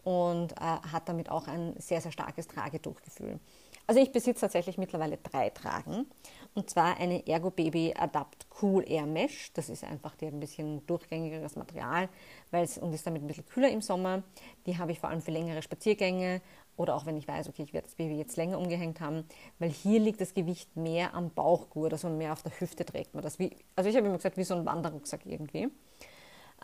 und 0.05 0.53
äh, 0.53 0.55
hat 0.61 1.09
damit 1.09 1.29
auch 1.29 1.47
ein 1.47 1.73
sehr, 1.77 1.99
sehr 1.99 2.11
starkes 2.11 2.47
Tragetuchgefühl. 2.47 3.39
Also 3.87 4.01
ich 4.01 4.11
besitze 4.11 4.41
tatsächlich 4.41 4.77
mittlerweile 4.77 5.17
drei 5.17 5.49
Tragen 5.49 6.07
und 6.55 6.69
zwar 6.69 6.97
eine 6.97 7.27
Ergo 7.27 7.51
Baby 7.51 7.93
Adapt 7.95 8.47
Cool 8.61 8.83
Air 8.87 9.05
Mesh. 9.05 9.51
Das 9.53 9.69
ist 9.69 9.83
einfach 9.83 10.15
ein 10.21 10.39
bisschen 10.39 10.85
durchgängigeres 10.87 11.55
Material 11.55 12.09
weil 12.51 12.67
und 12.81 12.93
ist 12.93 13.05
damit 13.05 13.23
ein 13.23 13.27
bisschen 13.27 13.45
kühler 13.45 13.69
im 13.69 13.81
Sommer. 13.81 14.23
Die 14.65 14.77
habe 14.77 14.91
ich 14.91 14.99
vor 14.99 15.09
allem 15.09 15.21
für 15.21 15.31
längere 15.31 15.61
Spaziergänge 15.61 16.41
oder 16.77 16.95
auch 16.95 17.05
wenn 17.05 17.17
ich 17.17 17.27
weiß, 17.27 17.47
okay, 17.49 17.63
ich 17.63 17.73
werde 17.73 17.87
das 17.87 17.95
Baby 17.95 18.17
jetzt 18.17 18.37
länger 18.37 18.57
umgehängt 18.59 19.01
haben, 19.01 19.25
weil 19.59 19.69
hier 19.69 19.99
liegt 19.99 20.21
das 20.21 20.33
Gewicht 20.33 20.75
mehr 20.75 21.13
am 21.13 21.29
Bauchgurt, 21.29 21.93
also 21.93 22.09
mehr 22.09 22.33
auf 22.33 22.43
der 22.43 22.59
Hüfte 22.59 22.85
trägt 22.85 23.13
man 23.13 23.23
das. 23.23 23.39
Wie, 23.39 23.55
also 23.75 23.89
ich 23.89 23.95
habe 23.95 24.07
immer 24.07 24.17
gesagt, 24.17 24.37
wie 24.37 24.43
so 24.43 24.55
ein 24.55 24.65
Wanderrucksack 24.65 25.25
irgendwie. 25.25 25.69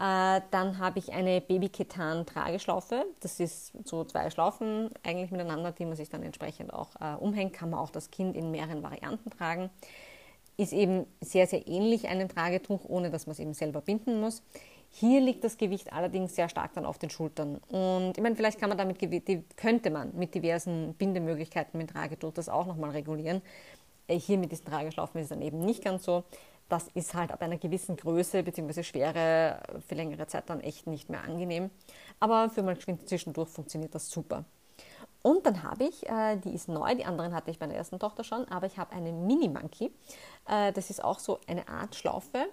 Äh, 0.02 0.42
dann 0.50 0.80
habe 0.80 0.98
ich 0.98 1.14
eine 1.14 1.42
Baby-Ketan-Trageschlaufe. 1.42 3.06
Das 3.20 3.40
ist 3.40 3.72
so 3.88 4.04
zwei 4.04 4.32
Schlaufen 4.32 4.90
eigentlich 5.04 5.30
miteinander, 5.30 5.72
die 5.74 5.86
man 5.86 5.96
sich 5.96 6.10
dann 6.10 6.24
entsprechend 6.24 6.74
auch 6.74 6.90
äh, 7.00 7.14
umhängt. 7.20 7.54
Kann 7.54 7.70
man 7.70 7.80
auch 7.80 7.92
das 7.92 8.10
Kind 8.10 8.36
in 8.36 8.50
mehreren 8.50 8.82
Varianten 8.82 9.30
tragen. 9.30 9.70
Ist 10.58 10.74
eben 10.74 11.06
sehr, 11.20 11.46
sehr 11.46 11.68
ähnlich 11.68 12.08
einem 12.08 12.30
Tragetuch, 12.30 12.84
ohne 12.86 13.12
dass 13.12 13.28
man 13.28 13.34
es 13.34 13.40
eben 13.40 13.54
selber 13.54 13.82
binden 13.82 14.20
muss. 14.20 14.42
Hier 14.90 15.22
liegt 15.22 15.44
das 15.44 15.58
Gewicht 15.58 15.94
allerdings 15.94 16.36
sehr 16.36 16.50
stark 16.50 16.74
dann 16.74 16.88
auf 16.88 16.98
den 16.98 17.12
Schultern. 17.12 17.58
Und 17.70 18.14
ich 18.18 18.24
meine, 18.24 18.36
vielleicht 18.36 18.60
kann 18.60 18.70
man 18.70 18.80
damit, 18.80 18.98
könnte 19.56 19.92
man 19.92 20.18
mit 20.18 20.34
diversen 20.34 20.96
Bindemöglichkeiten 20.96 21.78
mit 21.78 21.92
Tragetuch 21.92 22.34
das 22.34 22.50
auch 22.50 22.66
nochmal 22.66 22.90
regulieren. 22.90 23.44
Äh, 24.08 24.20
hier 24.20 24.40
mit 24.40 24.52
diesen 24.52 24.66
Trageschlaufen 24.66 25.22
ist 25.22 25.26
es 25.26 25.30
dann 25.30 25.44
eben 25.44 25.60
nicht 25.60 25.84
ganz 25.84 26.06
so. 26.06 26.24
Das 26.72 26.88
ist 26.94 27.14
halt 27.14 27.34
ab 27.34 27.42
einer 27.42 27.58
gewissen 27.58 27.98
Größe 27.98 28.44
bzw. 28.44 28.84
Schwere 28.84 29.60
für 29.86 29.96
längere 29.96 30.26
Zeit 30.28 30.50
dann 30.50 30.62
echt 30.62 30.88
nicht 30.88 31.10
mehr 31.10 31.22
angenehm. 31.22 31.70
Aber 32.22 32.50
für 32.50 32.64
mal 32.64 32.76
geschwind 32.76 33.10
zwischendurch 33.10 33.50
funktioniert 33.50 33.94
das 33.94 34.10
super. 34.10 34.46
Und 35.22 35.46
dann 35.46 35.64
habe 35.64 35.84
ich, 35.84 36.08
äh, 36.08 36.38
die 36.38 36.56
ist 36.56 36.70
neu, 36.70 36.96
die 36.96 37.04
anderen 37.04 37.34
hatte 37.36 37.52
ich 37.52 37.60
bei 37.60 37.68
der 37.68 37.76
ersten 37.76 38.00
Tochter 38.00 38.24
schon, 38.24 38.48
aber 38.48 38.68
ich 38.68 38.78
habe 38.78 38.94
eine 38.94 39.12
Mini 39.12 39.50
Monkey. 39.50 39.92
Äh, 40.48 40.72
das 40.72 40.90
ist 40.90 41.04
auch 41.04 41.20
so 41.20 41.42
eine 41.46 41.68
Art 41.68 41.94
Schlaufe. 41.94 42.48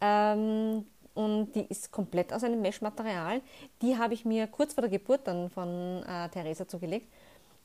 Ähm, 0.00 0.86
und 1.14 1.52
die 1.56 1.66
ist 1.68 1.90
komplett 1.90 2.32
aus 2.32 2.44
einem 2.44 2.60
Meshmaterial. 2.62 3.42
Die 3.82 3.98
habe 3.98 4.14
ich 4.14 4.24
mir 4.24 4.46
kurz 4.46 4.74
vor 4.74 4.82
der 4.82 4.90
Geburt 4.90 5.26
dann 5.26 5.50
von 5.50 6.04
äh, 6.04 6.28
Theresa 6.28 6.68
zugelegt, 6.68 7.12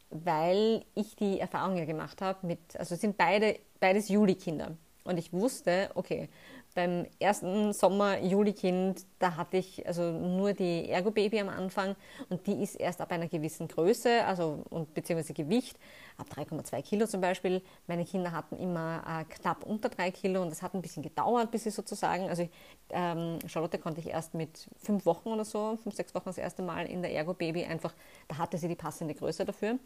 weil 0.09 0.85
ich 0.95 1.15
die 1.15 1.39
Erfahrung 1.39 1.77
ja 1.77 1.85
gemacht 1.85 2.19
habe 2.19 2.47
mit, 2.47 2.75
also 2.79 2.95
sind 2.95 3.15
beide, 3.15 3.59
beides 3.79 4.09
Juli-Kinder. 4.09 4.75
Und 5.03 5.17
ich 5.17 5.33
wusste, 5.33 5.89
okay, 5.95 6.29
beim 6.75 7.05
ersten 7.19 7.73
Sommer-Juli-Kind, 7.73 9.05
da 9.19 9.35
hatte 9.35 9.57
ich 9.57 9.85
also 9.85 10.11
nur 10.11 10.53
die 10.53 10.89
Ergo-Baby 10.89 11.41
am 11.41 11.49
Anfang 11.49 11.95
und 12.29 12.47
die 12.47 12.63
ist 12.63 12.75
erst 12.75 12.99
ab 13.01 13.11
einer 13.11 13.27
gewissen 13.27 13.67
Größe, 13.67 14.23
also 14.25 14.63
und 14.69 14.93
beziehungsweise 14.93 15.33
Gewicht, 15.33 15.77
ab 16.17 16.27
3,2 16.33 16.81
Kilo 16.81 17.05
zum 17.05 17.21
Beispiel. 17.21 17.61
Meine 17.87 18.05
Kinder 18.05 18.31
hatten 18.31 18.55
immer 18.55 19.03
äh, 19.07 19.25
knapp 19.25 19.63
unter 19.63 19.89
3 19.89 20.11
Kilo 20.11 20.41
und 20.41 20.49
das 20.49 20.61
hat 20.61 20.73
ein 20.73 20.81
bisschen 20.81 21.03
gedauert, 21.03 21.51
bis 21.51 21.63
sie 21.63 21.71
sozusagen, 21.71 22.29
also 22.29 22.49
ähm, 22.89 23.39
Charlotte 23.47 23.77
konnte 23.77 23.99
ich 23.99 24.07
erst 24.07 24.33
mit 24.33 24.67
fünf 24.81 25.05
Wochen 25.05 25.29
oder 25.29 25.45
so, 25.45 25.77
fünf, 25.83 25.95
sechs 25.95 26.15
Wochen 26.15 26.25
das 26.25 26.37
erste 26.37 26.63
Mal 26.63 26.87
in 26.87 27.01
der 27.01 27.13
Ergo-Baby 27.13 27.65
einfach, 27.65 27.93
da 28.27 28.37
hatte 28.37 28.57
sie 28.57 28.67
die 28.67 28.75
passende 28.75 29.13
Größe 29.13 29.45
dafür. 29.45 29.77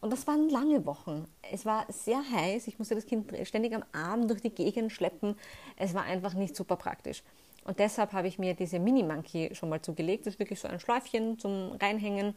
Und 0.00 0.12
das 0.12 0.26
waren 0.26 0.48
lange 0.48 0.86
Wochen. 0.86 1.26
Es 1.50 1.66
war 1.66 1.84
sehr 1.88 2.22
heiß. 2.30 2.68
Ich 2.68 2.78
musste 2.78 2.94
das 2.94 3.06
Kind 3.06 3.32
ständig 3.44 3.74
am 3.74 3.84
Arm 3.92 4.28
durch 4.28 4.40
die 4.40 4.50
Gegend 4.50 4.92
schleppen. 4.92 5.36
Es 5.76 5.94
war 5.94 6.04
einfach 6.04 6.34
nicht 6.34 6.54
super 6.54 6.76
praktisch. 6.76 7.22
Und 7.64 7.78
deshalb 7.80 8.12
habe 8.12 8.28
ich 8.28 8.38
mir 8.38 8.54
diese 8.54 8.78
Mini-Monkey 8.78 9.54
schon 9.54 9.68
mal 9.68 9.82
zugelegt. 9.82 10.26
Das 10.26 10.34
ist 10.34 10.38
wirklich 10.40 10.60
so 10.60 10.68
ein 10.68 10.80
Schläufchen 10.80 11.38
zum 11.38 11.72
Reinhängen. 11.72 12.34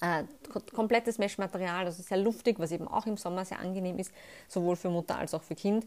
Äh, 0.00 0.24
komplettes 0.74 1.18
Meshmaterial, 1.18 1.84
also 1.84 2.02
sehr 2.02 2.18
luftig, 2.18 2.60
was 2.60 2.70
eben 2.70 2.86
auch 2.86 3.06
im 3.06 3.16
Sommer 3.16 3.44
sehr 3.44 3.58
angenehm 3.58 3.98
ist, 3.98 4.12
sowohl 4.46 4.76
für 4.76 4.90
Mutter 4.90 5.18
als 5.18 5.34
auch 5.34 5.42
für 5.42 5.56
Kind. 5.56 5.86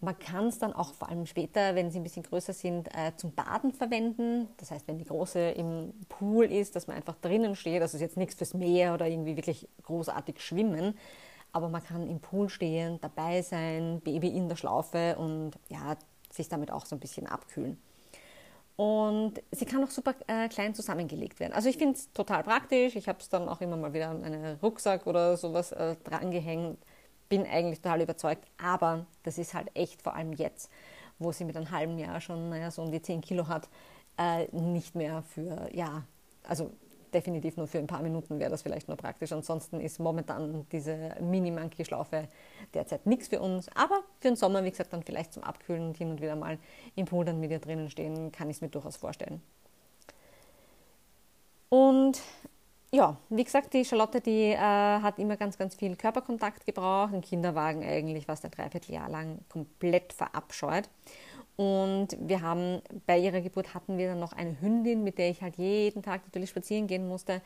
Man 0.00 0.16
kann 0.16 0.46
es 0.46 0.58
dann 0.58 0.72
auch 0.72 0.94
vor 0.94 1.08
allem 1.08 1.26
später, 1.26 1.74
wenn 1.74 1.90
sie 1.90 1.98
ein 1.98 2.04
bisschen 2.04 2.22
größer 2.22 2.52
sind, 2.52 2.88
äh, 2.96 3.12
zum 3.16 3.32
Baden 3.32 3.72
verwenden. 3.72 4.48
Das 4.58 4.70
heißt, 4.70 4.86
wenn 4.86 4.98
die 4.98 5.04
Große 5.04 5.40
im 5.50 5.92
Pool 6.08 6.44
ist, 6.44 6.76
dass 6.76 6.86
man 6.86 6.96
einfach 6.96 7.16
drinnen 7.16 7.56
steht. 7.56 7.82
Das 7.82 7.94
ist 7.94 8.00
jetzt 8.00 8.16
nichts 8.16 8.36
fürs 8.36 8.54
Meer 8.54 8.94
oder 8.94 9.08
irgendwie 9.08 9.36
wirklich 9.36 9.68
großartig 9.82 10.40
schwimmen. 10.40 10.96
Aber 11.52 11.68
man 11.68 11.82
kann 11.82 12.08
im 12.08 12.20
Pool 12.20 12.48
stehen, 12.48 13.00
dabei 13.00 13.42
sein, 13.42 14.00
Baby 14.04 14.28
in 14.28 14.48
der 14.48 14.56
Schlaufe 14.56 15.16
und 15.16 15.52
ja, 15.68 15.96
sich 16.30 16.48
damit 16.48 16.70
auch 16.70 16.86
so 16.86 16.94
ein 16.94 17.00
bisschen 17.00 17.26
abkühlen. 17.26 17.80
Und 18.76 19.42
sie 19.50 19.64
kann 19.64 19.82
auch 19.82 19.90
super 19.90 20.14
äh, 20.28 20.48
klein 20.48 20.72
zusammengelegt 20.72 21.40
werden. 21.40 21.52
Also 21.52 21.68
ich 21.68 21.76
finde 21.76 21.94
es 21.94 22.12
total 22.12 22.44
praktisch. 22.44 22.94
Ich 22.94 23.08
habe 23.08 23.18
es 23.18 23.28
dann 23.28 23.48
auch 23.48 23.60
immer 23.60 23.76
mal 23.76 23.92
wieder 23.92 24.10
an 24.10 24.22
einen 24.22 24.56
Rucksack 24.62 25.08
oder 25.08 25.36
sowas 25.36 25.72
äh, 25.72 25.96
drangehängt 26.04 26.78
bin 27.28 27.46
eigentlich 27.46 27.80
total 27.80 28.02
überzeugt, 28.02 28.46
aber 28.62 29.06
das 29.22 29.38
ist 29.38 29.54
halt 29.54 29.70
echt 29.74 30.02
vor 30.02 30.14
allem 30.14 30.32
jetzt, 30.32 30.70
wo 31.18 31.32
sie 31.32 31.44
mit 31.44 31.56
einem 31.56 31.70
halben 31.70 31.98
Jahr 31.98 32.20
schon 32.20 32.48
naja, 32.48 32.70
so 32.70 32.82
um 32.82 32.90
die 32.90 33.02
10 33.02 33.20
Kilo 33.20 33.48
hat, 33.48 33.68
äh, 34.18 34.46
nicht 34.56 34.94
mehr 34.94 35.22
für, 35.22 35.68
ja, 35.72 36.04
also 36.44 36.70
definitiv 37.12 37.56
nur 37.56 37.66
für 37.66 37.78
ein 37.78 37.86
paar 37.86 38.02
Minuten 38.02 38.38
wäre 38.38 38.50
das 38.50 38.62
vielleicht 38.62 38.88
nur 38.88 38.96
praktisch. 38.96 39.32
Ansonsten 39.32 39.80
ist 39.80 39.98
momentan 39.98 40.66
diese 40.72 41.16
Mini-Monkey-Schlaufe 41.20 42.28
derzeit 42.74 43.06
nichts 43.06 43.28
für 43.28 43.40
uns. 43.40 43.68
Aber 43.74 44.02
für 44.20 44.28
den 44.28 44.36
Sommer, 44.36 44.64
wie 44.64 44.70
gesagt, 44.70 44.92
dann 44.92 45.02
vielleicht 45.02 45.32
zum 45.32 45.42
Abkühlen 45.42 45.88
und 45.88 45.96
hin 45.96 46.10
und 46.10 46.20
wieder 46.20 46.36
mal 46.36 46.58
im 46.96 47.06
Pool 47.06 47.24
dann 47.24 47.40
mit 47.40 47.50
ihr 47.50 47.58
drinnen 47.58 47.90
stehen, 47.90 48.32
kann 48.32 48.50
ich 48.50 48.56
es 48.56 48.60
mir 48.60 48.68
durchaus 48.68 48.96
vorstellen. 48.96 49.42
Und 51.68 52.20
ja, 52.90 53.16
wie 53.28 53.44
gesagt, 53.44 53.74
die 53.74 53.84
Charlotte, 53.84 54.20
die 54.20 54.52
äh, 54.52 54.56
hat 54.58 55.18
immer 55.18 55.36
ganz, 55.36 55.58
ganz 55.58 55.74
viel 55.74 55.94
Körperkontakt 55.96 56.64
gebraucht. 56.64 57.12
Im 57.12 57.20
Kinderwagen 57.20 57.82
eigentlich 57.82 58.26
es 58.28 58.44
ein 58.44 58.50
Dreivierteljahr 58.50 59.10
lang 59.10 59.40
komplett 59.48 60.12
verabscheut. 60.12 60.88
Und 61.56 62.16
wir 62.20 62.40
haben 62.40 62.80
bei 63.06 63.18
ihrer 63.18 63.40
Geburt 63.40 63.74
hatten 63.74 63.98
wir 63.98 64.08
dann 64.08 64.20
noch 64.20 64.32
eine 64.32 64.60
Hündin, 64.60 65.02
mit 65.02 65.18
der 65.18 65.28
ich 65.28 65.42
halt 65.42 65.56
jeden 65.56 66.02
Tag 66.02 66.22
natürlich 66.24 66.50
spazieren 66.50 66.86
gehen 66.86 67.08
musste. 67.08 67.42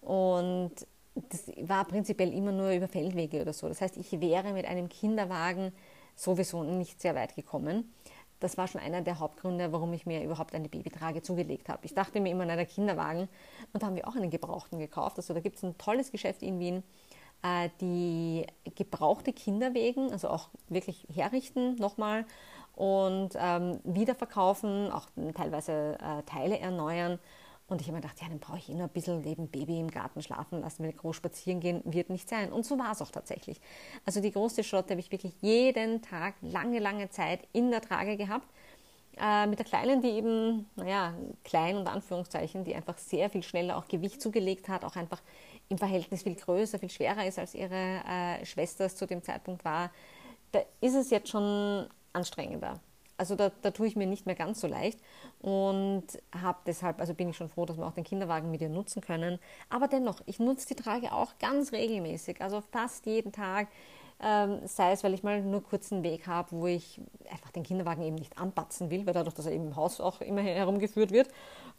Und 0.00 0.72
das 1.14 1.50
war 1.62 1.84
prinzipiell 1.86 2.32
immer 2.32 2.52
nur 2.52 2.70
über 2.70 2.88
Feldwege 2.88 3.40
oder 3.40 3.52
so. 3.52 3.66
Das 3.66 3.80
heißt, 3.80 3.96
ich 3.96 4.20
wäre 4.20 4.52
mit 4.52 4.66
einem 4.66 4.88
Kinderwagen 4.88 5.72
sowieso 6.14 6.62
nicht 6.62 7.00
sehr 7.00 7.14
weit 7.14 7.34
gekommen. 7.34 7.92
Das 8.40 8.58
war 8.58 8.68
schon 8.68 8.80
einer 8.80 9.00
der 9.00 9.18
Hauptgründe, 9.18 9.72
warum 9.72 9.92
ich 9.92 10.06
mir 10.06 10.22
überhaupt 10.22 10.54
eine 10.54 10.68
Babytrage 10.68 11.22
zugelegt 11.22 11.68
habe. 11.68 11.84
Ich 11.84 11.94
dachte 11.94 12.20
mir 12.20 12.30
immer, 12.30 12.44
na, 12.44 12.56
der 12.56 12.66
Kinderwagen, 12.66 13.28
und 13.72 13.82
da 13.82 13.86
haben 13.86 13.96
wir 13.96 14.06
auch 14.06 14.16
einen 14.16 14.30
Gebrauchten 14.30 14.78
gekauft. 14.78 15.16
Also 15.16 15.34
da 15.34 15.40
gibt 15.40 15.56
es 15.56 15.62
ein 15.62 15.78
tolles 15.78 16.12
Geschäft 16.12 16.42
in 16.42 16.58
Wien, 16.58 16.82
äh, 17.42 17.68
die 17.80 18.46
gebrauchte 18.74 19.32
Kinderwegen, 19.32 20.12
also 20.12 20.28
auch 20.28 20.48
wirklich 20.68 21.06
herrichten 21.12 21.76
nochmal 21.76 22.26
und 22.74 23.30
ähm, 23.36 23.80
wiederverkaufen, 23.84 24.90
auch 24.90 25.06
teilweise 25.34 25.98
äh, 26.00 26.22
Teile 26.24 26.58
erneuern. 26.58 27.18
Und 27.66 27.80
ich 27.80 27.86
habe 27.86 27.96
mir 27.96 28.02
gedacht, 28.02 28.20
ja, 28.20 28.28
dann 28.28 28.40
brauche 28.40 28.58
ich 28.58 28.68
eh 28.68 28.74
nur 28.74 28.84
ein 28.84 28.90
bisschen 28.90 29.22
neben 29.22 29.48
Baby 29.48 29.80
im 29.80 29.90
Garten 29.90 30.20
schlafen 30.22 30.60
lassen, 30.60 30.84
ich 30.84 30.96
groß 30.96 31.16
spazieren 31.16 31.60
gehen, 31.60 31.82
wird 31.84 32.10
nicht 32.10 32.28
sein. 32.28 32.52
Und 32.52 32.66
so 32.66 32.78
war 32.78 32.92
es 32.92 33.00
auch 33.00 33.10
tatsächlich. 33.10 33.58
Also 34.04 34.20
die 34.20 34.32
große 34.32 34.62
Schrotte 34.62 34.90
habe 34.90 35.00
ich 35.00 35.10
wirklich 35.10 35.34
jeden 35.40 36.02
Tag 36.02 36.34
lange, 36.42 36.78
lange 36.78 37.08
Zeit 37.08 37.48
in 37.52 37.70
der 37.70 37.80
Trage 37.80 38.18
gehabt. 38.18 38.46
Äh, 39.16 39.46
mit 39.46 39.58
der 39.58 39.66
Kleinen, 39.66 40.02
die 40.02 40.08
eben, 40.08 40.66
naja, 40.76 41.14
klein 41.44 41.76
und 41.76 41.86
Anführungszeichen, 41.86 42.64
die 42.64 42.74
einfach 42.74 42.98
sehr 42.98 43.30
viel 43.30 43.42
schneller 43.42 43.76
auch 43.76 43.86
Gewicht 43.86 44.20
zugelegt 44.20 44.68
hat, 44.68 44.84
auch 44.84 44.96
einfach 44.96 45.22
im 45.68 45.78
Verhältnis 45.78 46.24
viel 46.24 46.34
größer, 46.34 46.78
viel 46.78 46.90
schwerer 46.90 47.24
ist, 47.26 47.38
als 47.38 47.54
ihre 47.54 47.74
äh, 47.74 48.44
Schwester 48.44 48.86
es 48.86 48.96
zu 48.96 49.06
dem 49.06 49.22
Zeitpunkt 49.22 49.64
war. 49.64 49.90
Da 50.52 50.60
ist 50.80 50.94
es 50.94 51.10
jetzt 51.10 51.30
schon 51.30 51.86
anstrengender. 52.12 52.80
Also 53.24 53.36
da, 53.36 53.50
da 53.62 53.70
tue 53.70 53.86
ich 53.86 53.96
mir 53.96 54.06
nicht 54.06 54.26
mehr 54.26 54.34
ganz 54.34 54.60
so 54.60 54.66
leicht 54.66 55.00
und 55.40 56.04
habe 56.42 56.58
deshalb, 56.66 57.00
also 57.00 57.14
bin 57.14 57.30
ich 57.30 57.36
schon 57.38 57.48
froh, 57.48 57.64
dass 57.64 57.78
wir 57.78 57.86
auch 57.86 57.94
den 57.94 58.04
Kinderwagen 58.04 58.50
mit 58.50 58.60
ihr 58.60 58.68
nutzen 58.68 59.00
können. 59.00 59.38
Aber 59.70 59.88
dennoch, 59.88 60.20
ich 60.26 60.40
nutze 60.40 60.68
die 60.68 60.74
Trage 60.74 61.10
auch 61.10 61.38
ganz 61.38 61.72
regelmäßig, 61.72 62.42
also 62.42 62.60
fast 62.60 63.06
jeden 63.06 63.32
Tag. 63.32 63.68
Ähm, 64.22 64.58
sei 64.66 64.92
es, 64.92 65.02
weil 65.02 65.14
ich 65.14 65.22
mal 65.22 65.40
nur 65.40 65.62
kurz 65.62 65.90
einen 65.90 66.02
Weg 66.02 66.26
habe, 66.26 66.52
wo 66.52 66.66
ich 66.66 67.00
einfach 67.30 67.50
den 67.50 67.62
Kinderwagen 67.62 68.02
eben 68.02 68.16
nicht 68.16 68.38
anpatzen 68.38 68.90
will, 68.90 69.06
weil 69.06 69.14
dadurch, 69.14 69.34
dass 69.34 69.46
er 69.46 69.52
eben 69.52 69.68
im 69.68 69.76
Haus 69.76 70.02
auch 70.02 70.20
immer 70.20 70.42
herumgeführt 70.42 71.10
wird, 71.10 71.28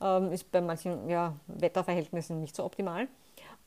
ähm, 0.02 0.32
ist 0.32 0.52
bei 0.52 0.62
manchen 0.62 1.08
ja, 1.08 1.36
Wetterverhältnissen 1.46 2.42
nicht 2.42 2.56
so 2.56 2.66
optimal. 2.66 3.08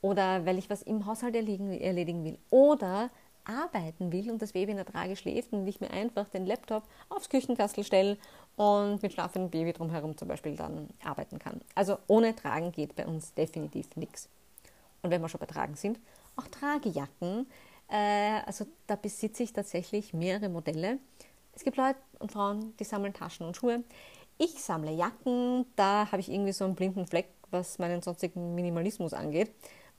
Oder 0.01 0.45
weil 0.45 0.57
ich 0.57 0.69
was 0.69 0.81
im 0.81 1.05
Haushalt 1.05 1.33
erledigen, 1.33 1.71
erledigen 1.79 2.25
will. 2.25 2.37
Oder 2.49 3.09
arbeiten 3.45 4.11
will 4.11 4.29
und 4.31 4.41
das 4.41 4.53
Baby 4.53 4.71
in 4.71 4.77
der 4.77 4.85
Trage 4.85 5.15
schläft 5.15 5.53
und 5.53 5.67
ich 5.67 5.81
mir 5.81 5.91
einfach 5.91 6.27
den 6.29 6.45
Laptop 6.45 6.83
aufs 7.09 7.29
Küchenkastel 7.29 7.83
stelle 7.83 8.17
und 8.55 9.01
mit 9.01 9.13
schlafendem 9.13 9.49
Baby 9.49 9.73
drumherum 9.73 10.17
zum 10.17 10.27
Beispiel 10.27 10.55
dann 10.55 10.89
arbeiten 11.03 11.39
kann. 11.39 11.61
Also 11.75 11.97
ohne 12.07 12.35
Tragen 12.35 12.71
geht 12.71 12.95
bei 12.95 13.05
uns 13.05 13.33
definitiv 13.33 13.95
nichts. 13.95 14.29
Und 15.01 15.11
wenn 15.11 15.21
wir 15.21 15.29
schon 15.29 15.39
bei 15.39 15.45
Tragen 15.45 15.75
sind, 15.75 15.99
auch 16.35 16.47
Tragejacken. 16.47 17.47
Äh, 17.89 18.41
also 18.45 18.65
da 18.87 18.95
besitze 18.95 19.43
ich 19.43 19.53
tatsächlich 19.53 20.13
mehrere 20.13 20.49
Modelle. 20.49 20.99
Es 21.53 21.63
gibt 21.63 21.77
Leute 21.77 21.99
und 22.19 22.31
Frauen, 22.31 22.75
die 22.77 22.83
sammeln 22.83 23.13
Taschen 23.13 23.45
und 23.45 23.55
Schuhe. 23.55 23.83
Ich 24.37 24.61
sammle 24.63 24.91
Jacken, 24.91 25.65
da 25.75 26.09
habe 26.11 26.21
ich 26.21 26.29
irgendwie 26.29 26.53
so 26.53 26.63
einen 26.63 26.75
blinden 26.75 27.05
Fleck, 27.05 27.27
was 27.51 27.77
meinen 27.77 28.01
sonstigen 28.01 28.55
Minimalismus 28.55 29.13
angeht. 29.13 29.51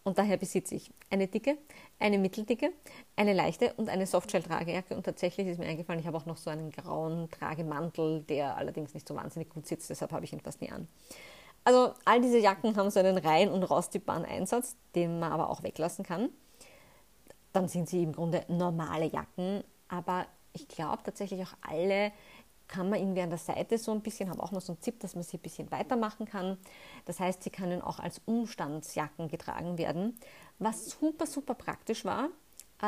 Und 0.02 0.18
daher 0.18 0.38
besitze 0.38 0.74
ich 0.74 0.90
eine 1.10 1.28
dicke, 1.28 1.58
eine 1.98 2.18
mitteldicke, 2.18 2.72
eine 3.16 3.34
leichte 3.34 3.74
und 3.74 3.88
eine 3.88 4.06
Softshell-Tragejacke. 4.06 4.96
Und 4.96 5.04
tatsächlich 5.04 5.46
ist 5.46 5.58
mir 5.58 5.66
eingefallen, 5.66 6.00
ich 6.00 6.06
habe 6.06 6.16
auch 6.16 6.26
noch 6.26 6.38
so 6.38 6.48
einen 6.48 6.70
grauen 6.70 7.30
Tragemantel, 7.30 8.22
der 8.22 8.56
allerdings 8.56 8.94
nicht 8.94 9.06
so 9.06 9.14
wahnsinnig 9.14 9.50
gut 9.50 9.66
sitzt, 9.66 9.90
deshalb 9.90 10.12
habe 10.12 10.24
ich 10.24 10.32
ihn 10.32 10.40
fast 10.40 10.62
nie 10.62 10.70
an. 10.70 10.88
Also 11.64 11.92
all 12.06 12.22
diese 12.22 12.38
Jacken 12.38 12.76
haben 12.76 12.90
so 12.90 13.00
einen 13.00 13.18
rein- 13.18 13.50
und 13.50 13.62
rausziehbaren 13.62 14.24
Einsatz, 14.24 14.76
den 14.94 15.20
man 15.20 15.32
aber 15.32 15.50
auch 15.50 15.62
weglassen 15.62 16.04
kann. 16.04 16.30
Dann 17.52 17.68
sind 17.68 17.88
sie 17.88 18.02
im 18.02 18.12
Grunde 18.12 18.44
normale 18.48 19.06
Jacken, 19.06 19.62
aber 19.88 20.26
ich 20.54 20.68
glaube 20.68 21.02
tatsächlich 21.04 21.42
auch 21.42 21.54
alle 21.60 22.12
kann 22.70 22.88
man 22.88 23.00
irgendwie 23.00 23.20
an 23.20 23.30
der 23.30 23.38
Seite 23.38 23.76
so 23.76 23.90
ein 23.92 24.00
bisschen, 24.00 24.30
haben 24.30 24.40
auch 24.40 24.52
noch 24.52 24.60
so 24.60 24.72
ein 24.72 24.80
Zip, 24.80 25.00
dass 25.00 25.14
man 25.14 25.24
sie 25.24 25.36
ein 25.36 25.40
bisschen 25.40 25.70
weitermachen 25.70 26.24
kann. 26.24 26.56
Das 27.04 27.18
heißt, 27.18 27.42
sie 27.42 27.50
können 27.50 27.82
auch 27.82 27.98
als 27.98 28.20
Umstandsjacken 28.24 29.28
getragen 29.28 29.76
werden, 29.76 30.18
was 30.58 30.86
super, 30.86 31.26
super 31.26 31.54
praktisch 31.54 32.04
war, 32.04 32.26
äh, 32.80 32.86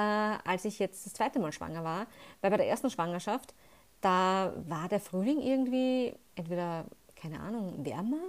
als 0.48 0.64
ich 0.64 0.78
jetzt 0.78 1.04
das 1.04 1.14
zweite 1.14 1.40
Mal 1.40 1.52
schwanger 1.52 1.82
war, 1.82 2.06
weil 2.40 2.50
bei 2.50 2.56
der 2.56 2.68
ersten 2.68 2.90
Schwangerschaft, 2.90 3.54
da 4.00 4.52
war 4.68 4.88
der 4.88 5.00
Frühling 5.00 5.40
irgendwie 5.40 6.14
entweder, 6.36 6.87
keine 7.16 7.40
Ahnung, 7.40 7.85
wärmer 7.85 8.22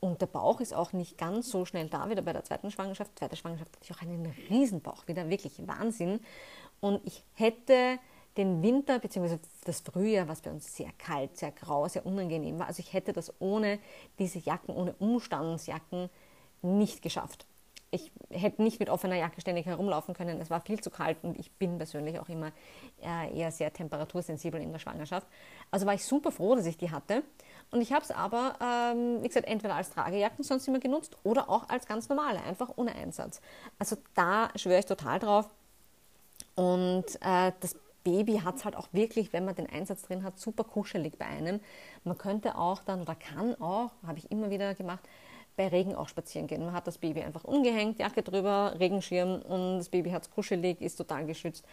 und 0.00 0.20
der 0.20 0.26
Bauch 0.26 0.60
ist 0.60 0.74
auch 0.74 0.92
nicht 0.92 1.18
ganz 1.18 1.50
so 1.50 1.64
schnell 1.64 1.88
da 1.88 2.08
wie 2.08 2.14
bei 2.14 2.32
der 2.32 2.44
zweiten 2.44 2.70
Schwangerschaft. 2.70 3.18
Zweite 3.18 3.36
Schwangerschaft 3.36 3.74
hatte 3.74 3.84
ich 3.84 3.96
auch 3.96 4.02
einen 4.02 4.32
Riesenbauch, 4.48 5.08
wieder 5.08 5.28
wirklich 5.28 5.66
Wahnsinn. 5.66 6.20
Und 6.80 7.04
ich 7.04 7.24
hätte 7.34 7.98
den 8.38 8.62
Winter 8.62 8.98
bzw. 9.00 9.38
das 9.64 9.80
Frühjahr, 9.80 10.28
was 10.28 10.40
bei 10.40 10.50
uns 10.50 10.74
sehr 10.74 10.90
kalt, 10.96 11.36
sehr 11.36 11.50
grau, 11.50 11.86
sehr 11.88 12.06
unangenehm 12.06 12.58
war. 12.58 12.68
Also 12.68 12.80
ich 12.80 12.92
hätte 12.92 13.12
das 13.12 13.32
ohne 13.40 13.78
diese 14.18 14.38
Jacken, 14.38 14.74
ohne 14.74 14.94
Umstandsjacken 14.94 16.08
nicht 16.62 17.02
geschafft. 17.02 17.46
Ich 17.90 18.12
hätte 18.30 18.62
nicht 18.62 18.80
mit 18.80 18.90
offener 18.90 19.16
Jacke 19.16 19.40
ständig 19.40 19.64
herumlaufen 19.64 20.14
können. 20.14 20.40
Es 20.40 20.50
war 20.50 20.60
viel 20.60 20.78
zu 20.78 20.90
kalt 20.90 21.16
und 21.22 21.38
ich 21.38 21.50
bin 21.52 21.78
persönlich 21.78 22.18
auch 22.18 22.28
immer 22.28 22.52
äh, 23.02 23.34
eher 23.34 23.50
sehr 23.50 23.72
temperatursensibel 23.72 24.60
in 24.60 24.72
der 24.72 24.78
Schwangerschaft. 24.78 25.26
Also 25.70 25.86
war 25.86 25.94
ich 25.94 26.04
super 26.04 26.30
froh, 26.30 26.54
dass 26.54 26.66
ich 26.66 26.76
die 26.76 26.90
hatte. 26.90 27.22
Und 27.70 27.80
ich 27.80 27.92
habe 27.92 28.04
es 28.04 28.10
aber, 28.10 28.56
ähm, 28.62 29.22
wie 29.22 29.28
gesagt, 29.28 29.48
entweder 29.48 29.74
als 29.74 29.90
Tragejacken 29.90 30.44
sonst 30.44 30.68
immer 30.68 30.80
genutzt 30.80 31.16
oder 31.24 31.48
auch 31.48 31.68
als 31.70 31.86
ganz 31.86 32.08
normale, 32.08 32.42
einfach 32.42 32.70
ohne 32.76 32.94
Einsatz. 32.94 33.40
Also 33.78 33.96
da 34.14 34.50
schwöre 34.54 34.80
ich 34.80 34.86
total 34.86 35.18
drauf. 35.18 35.48
Und 36.56 37.04
äh, 37.22 37.52
das 37.60 37.74
Baby 38.04 38.40
hat 38.40 38.56
es 38.56 38.64
halt 38.64 38.76
auch 38.76 38.88
wirklich, 38.92 39.32
wenn 39.32 39.44
man 39.44 39.54
den 39.54 39.68
Einsatz 39.68 40.02
drin 40.02 40.22
hat, 40.24 40.38
super 40.38 40.64
kuschelig 40.64 41.18
bei 41.18 41.26
einem. 41.26 41.60
Man 42.04 42.16
könnte 42.16 42.56
auch 42.56 42.82
dann 42.82 43.02
oder 43.02 43.14
kann 43.14 43.54
auch, 43.60 43.90
habe 44.06 44.18
ich 44.18 44.30
immer 44.30 44.50
wieder 44.50 44.74
gemacht, 44.74 45.06
bei 45.56 45.68
Regen 45.68 45.94
auch 45.94 46.08
spazieren 46.08 46.46
gehen. 46.46 46.64
Man 46.64 46.72
hat 46.72 46.86
das 46.86 46.98
Baby 46.98 47.22
einfach 47.22 47.44
umgehängt, 47.44 47.98
Jacke 47.98 48.22
drüber, 48.22 48.76
Regenschirm 48.78 49.42
und 49.42 49.78
das 49.78 49.88
Baby 49.88 50.10
hat 50.10 50.22
es 50.22 50.30
kuschelig, 50.30 50.80
ist 50.80 50.96
total 50.96 51.26
geschützt. 51.26 51.64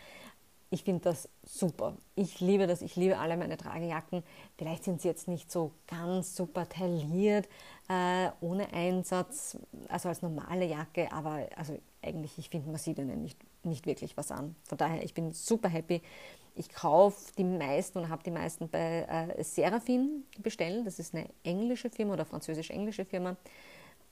Ich 0.71 0.83
finde 0.83 1.03
das 1.03 1.29
super. 1.43 1.95
Ich 2.15 2.39
liebe 2.41 2.67
das. 2.67 2.81
Ich 2.81 2.95
liebe 2.95 3.17
alle 3.17 3.37
meine 3.37 3.55
Tragejacken. 3.55 4.23
Vielleicht 4.57 4.83
sind 4.83 5.01
sie 5.01 5.07
jetzt 5.07 5.27
nicht 5.27 5.51
so 5.51 5.71
ganz 5.87 6.35
super 6.35 6.67
tailliert, 6.67 7.47
äh, 7.87 8.29
ohne 8.41 8.73
Einsatz, 8.73 9.57
also 9.87 10.09
als 10.09 10.23
normale 10.23 10.65
Jacke, 10.65 11.11
aber 11.11 11.47
also 11.55 11.77
eigentlich, 12.01 12.37
ich 12.37 12.49
finde, 12.49 12.67
man 12.67 12.77
sieht 12.77 12.97
ihnen 12.97 13.21
nicht, 13.21 13.39
nicht 13.65 13.85
wirklich 13.85 14.17
was 14.17 14.31
an. 14.31 14.55
Von 14.63 14.77
daher, 14.77 15.03
ich 15.03 15.13
bin 15.13 15.31
super 15.31 15.69
happy. 15.69 16.01
Ich 16.55 16.69
kaufe 16.69 17.33
die 17.37 17.43
meisten 17.43 17.99
und 17.99 18.09
habe 18.09 18.23
die 18.23 18.31
meisten 18.31 18.69
bei 18.69 19.01
äh, 19.37 19.43
Serafin 19.43 20.23
bestellt. 20.39 20.87
Das 20.87 20.99
ist 20.99 21.13
eine 21.13 21.27
englische 21.43 21.89
Firma 21.89 22.13
oder 22.13 22.25
französisch-englische 22.25 23.05
Firma. 23.05 23.35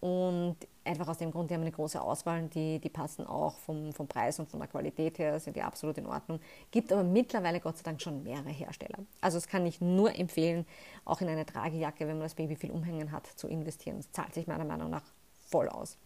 Und 0.04 0.58
einfach 0.84 1.08
aus 1.08 1.20
dem 1.20 1.32
Grund, 1.32 1.50
die 1.50 1.54
haben 1.54 1.62
eine 1.62 1.72
große 1.72 2.02
Auswahl, 2.02 2.50
die, 2.50 2.78
die 2.80 2.90
passen 2.90 3.26
auch 3.26 3.58
vom, 3.60 3.94
vom 3.94 4.06
Preis 4.06 4.38
und 4.38 4.50
von 4.50 4.60
der 4.60 4.68
Qualität 4.68 5.18
her, 5.18 5.40
sind 5.40 5.56
die 5.56 5.62
absolut 5.62 5.98
in 5.98 6.06
Ordnung. 6.06 6.42
Gibt 6.72 6.92
aber 6.92 7.06
mittlerweile 7.06 7.62
Gott 7.62 7.78
sei 7.78 7.84
Dank 7.84 8.02
schon 8.02 8.22
mehrere 8.22 8.50
Hersteller. 8.50 9.00
Also 9.22 9.38
es 9.38 9.48
kann 9.48 9.66
ich 9.66 9.80
nur 9.80 10.14
empfehlen, 10.14 10.66
auch 11.06 11.22
in 11.22 11.30
eine 11.30 11.46
Tragejacke, 11.46 12.06
wenn 12.06 12.18
man 12.18 12.26
das 12.26 12.36
Baby 12.36 12.58
viel 12.58 12.72
umhängen 12.72 13.14
hat, 13.14 13.28
zu 13.28 13.48
investieren. 13.48 13.96
Das 13.96 14.12
zahlt 14.12 14.34
sich 14.34 14.46
meiner 14.46 14.66
Meinung 14.66 14.90
nach 14.90 15.06
voll 15.38 15.70
aus. 15.70 15.98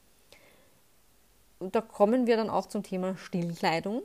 Da 1.60 1.82
kommen 1.82 2.28
wir 2.28 2.38
dann 2.38 2.50
auch 2.50 2.68
zum 2.68 2.84
Thema 2.84 3.18
Stillkleidung. 3.18 4.04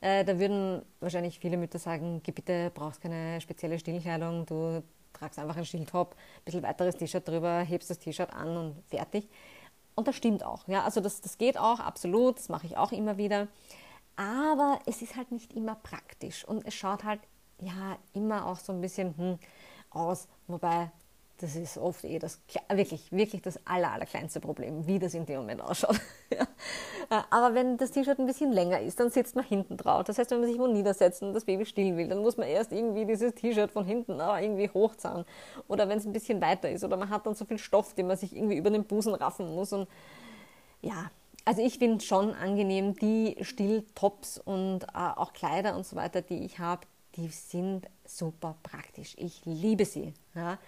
Äh, 0.00 0.24
da 0.24 0.38
würden 0.38 0.82
wahrscheinlich 1.00 1.38
viele 1.38 1.56
Mütter 1.56 1.78
sagen, 1.78 2.20
geh 2.24 2.32
bitte, 2.32 2.70
brauchst 2.74 3.00
keine 3.00 3.40
spezielle 3.40 3.78
Stillkleidung, 3.78 4.46
du 4.46 4.82
tragst 5.12 5.38
einfach 5.38 5.56
einen 5.56 5.64
Stilltop, 5.64 6.14
ein 6.14 6.44
bisschen 6.44 6.62
weiteres 6.62 6.96
T-Shirt 6.96 7.26
drüber, 7.26 7.60
hebst 7.60 7.88
das 7.90 7.98
T-Shirt 7.98 8.32
an 8.32 8.56
und 8.56 8.82
fertig. 8.88 9.28
Und 9.94 10.08
das 10.08 10.16
stimmt 10.16 10.44
auch. 10.44 10.66
Ja? 10.68 10.82
Also 10.84 11.00
das, 11.00 11.20
das 11.20 11.38
geht 11.38 11.58
auch, 11.58 11.78
absolut, 11.78 12.38
das 12.38 12.48
mache 12.48 12.66
ich 12.66 12.76
auch 12.76 12.92
immer 12.92 13.16
wieder. 13.16 13.48
Aber 14.16 14.78
es 14.86 15.02
ist 15.02 15.16
halt 15.16 15.30
nicht 15.30 15.52
immer 15.54 15.76
praktisch 15.76 16.44
und 16.44 16.66
es 16.66 16.74
schaut 16.74 17.04
halt 17.04 17.20
ja 17.60 17.96
immer 18.12 18.46
auch 18.46 18.58
so 18.58 18.72
ein 18.72 18.80
bisschen 18.80 19.16
hm, 19.16 19.38
aus. 19.90 20.28
Wobei 20.48 20.90
das 21.42 21.56
ist 21.56 21.76
oft 21.76 22.04
eh 22.04 22.20
das 22.20 22.40
wirklich, 22.70 23.10
wirklich 23.10 23.42
das 23.42 23.58
aller, 23.66 23.90
allerkleinste 23.90 24.38
Problem, 24.38 24.86
wie 24.86 25.00
das 25.00 25.12
in 25.12 25.26
dem 25.26 25.38
Moment 25.40 25.60
ausschaut. 25.60 26.00
ja. 26.30 26.42
Äh, 27.10 27.22
aber 27.30 27.54
wenn 27.54 27.76
das 27.76 27.90
T-Shirt 27.90 28.20
ein 28.20 28.26
bisschen 28.26 28.52
länger 28.52 28.80
ist, 28.80 29.00
dann 29.00 29.10
sitzt 29.10 29.34
man 29.34 29.44
hinten 29.44 29.76
drauf. 29.76 30.04
Das 30.04 30.18
heißt, 30.18 30.30
wenn 30.30 30.40
man 30.40 30.48
sich 30.48 30.58
wo 30.58 30.68
niedersetzt 30.68 31.20
und 31.20 31.34
das 31.34 31.44
Baby 31.44 31.66
still 31.66 31.96
will, 31.96 32.06
dann 32.06 32.20
muss 32.22 32.36
man 32.36 32.46
erst 32.46 32.70
irgendwie 32.70 33.04
dieses 33.04 33.34
T-Shirt 33.34 33.72
von 33.72 33.84
hinten 33.84 34.20
ah, 34.20 34.40
irgendwie 34.40 34.68
hochzahlen. 34.68 35.24
Oder 35.66 35.88
wenn 35.88 35.98
es 35.98 36.06
ein 36.06 36.12
bisschen 36.12 36.40
weiter 36.40 36.70
ist. 36.70 36.84
Oder 36.84 36.96
man 36.96 37.10
hat 37.10 37.26
dann 37.26 37.34
so 37.34 37.44
viel 37.44 37.58
Stoff, 37.58 37.94
den 37.94 38.06
man 38.06 38.16
sich 38.16 38.36
irgendwie 38.36 38.56
über 38.56 38.70
den 38.70 38.84
Busen 38.84 39.14
raffen 39.14 39.52
muss. 39.52 39.72
Und 39.72 39.88
ja, 40.80 41.10
also 41.44 41.60
ich 41.60 41.78
finde 41.78 42.04
schon 42.04 42.34
angenehm, 42.34 42.94
die 42.94 43.36
Stilltops 43.40 44.38
und 44.38 44.84
äh, 44.84 44.86
auch 44.94 45.32
Kleider 45.32 45.74
und 45.76 45.84
so 45.84 45.96
weiter, 45.96 46.22
die 46.22 46.44
ich 46.44 46.60
habe, 46.60 46.82
die 47.16 47.28
sind 47.28 47.88
super 48.04 48.54
praktisch. 48.62 49.16
Ich 49.18 49.44
liebe 49.44 49.84
sie. 49.84 50.14
Ja. 50.36 50.58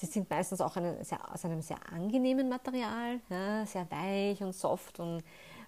Sie 0.00 0.06
sind 0.06 0.30
meistens 0.30 0.62
auch 0.62 0.76
eine, 0.76 1.04
sehr, 1.04 1.18
aus 1.30 1.44
einem 1.44 1.60
sehr 1.60 1.76
angenehmen 1.92 2.48
Material, 2.48 3.20
ja, 3.28 3.66
sehr 3.66 3.86
weich 3.90 4.42
und 4.42 4.54
soft 4.54 4.98
und 4.98 5.22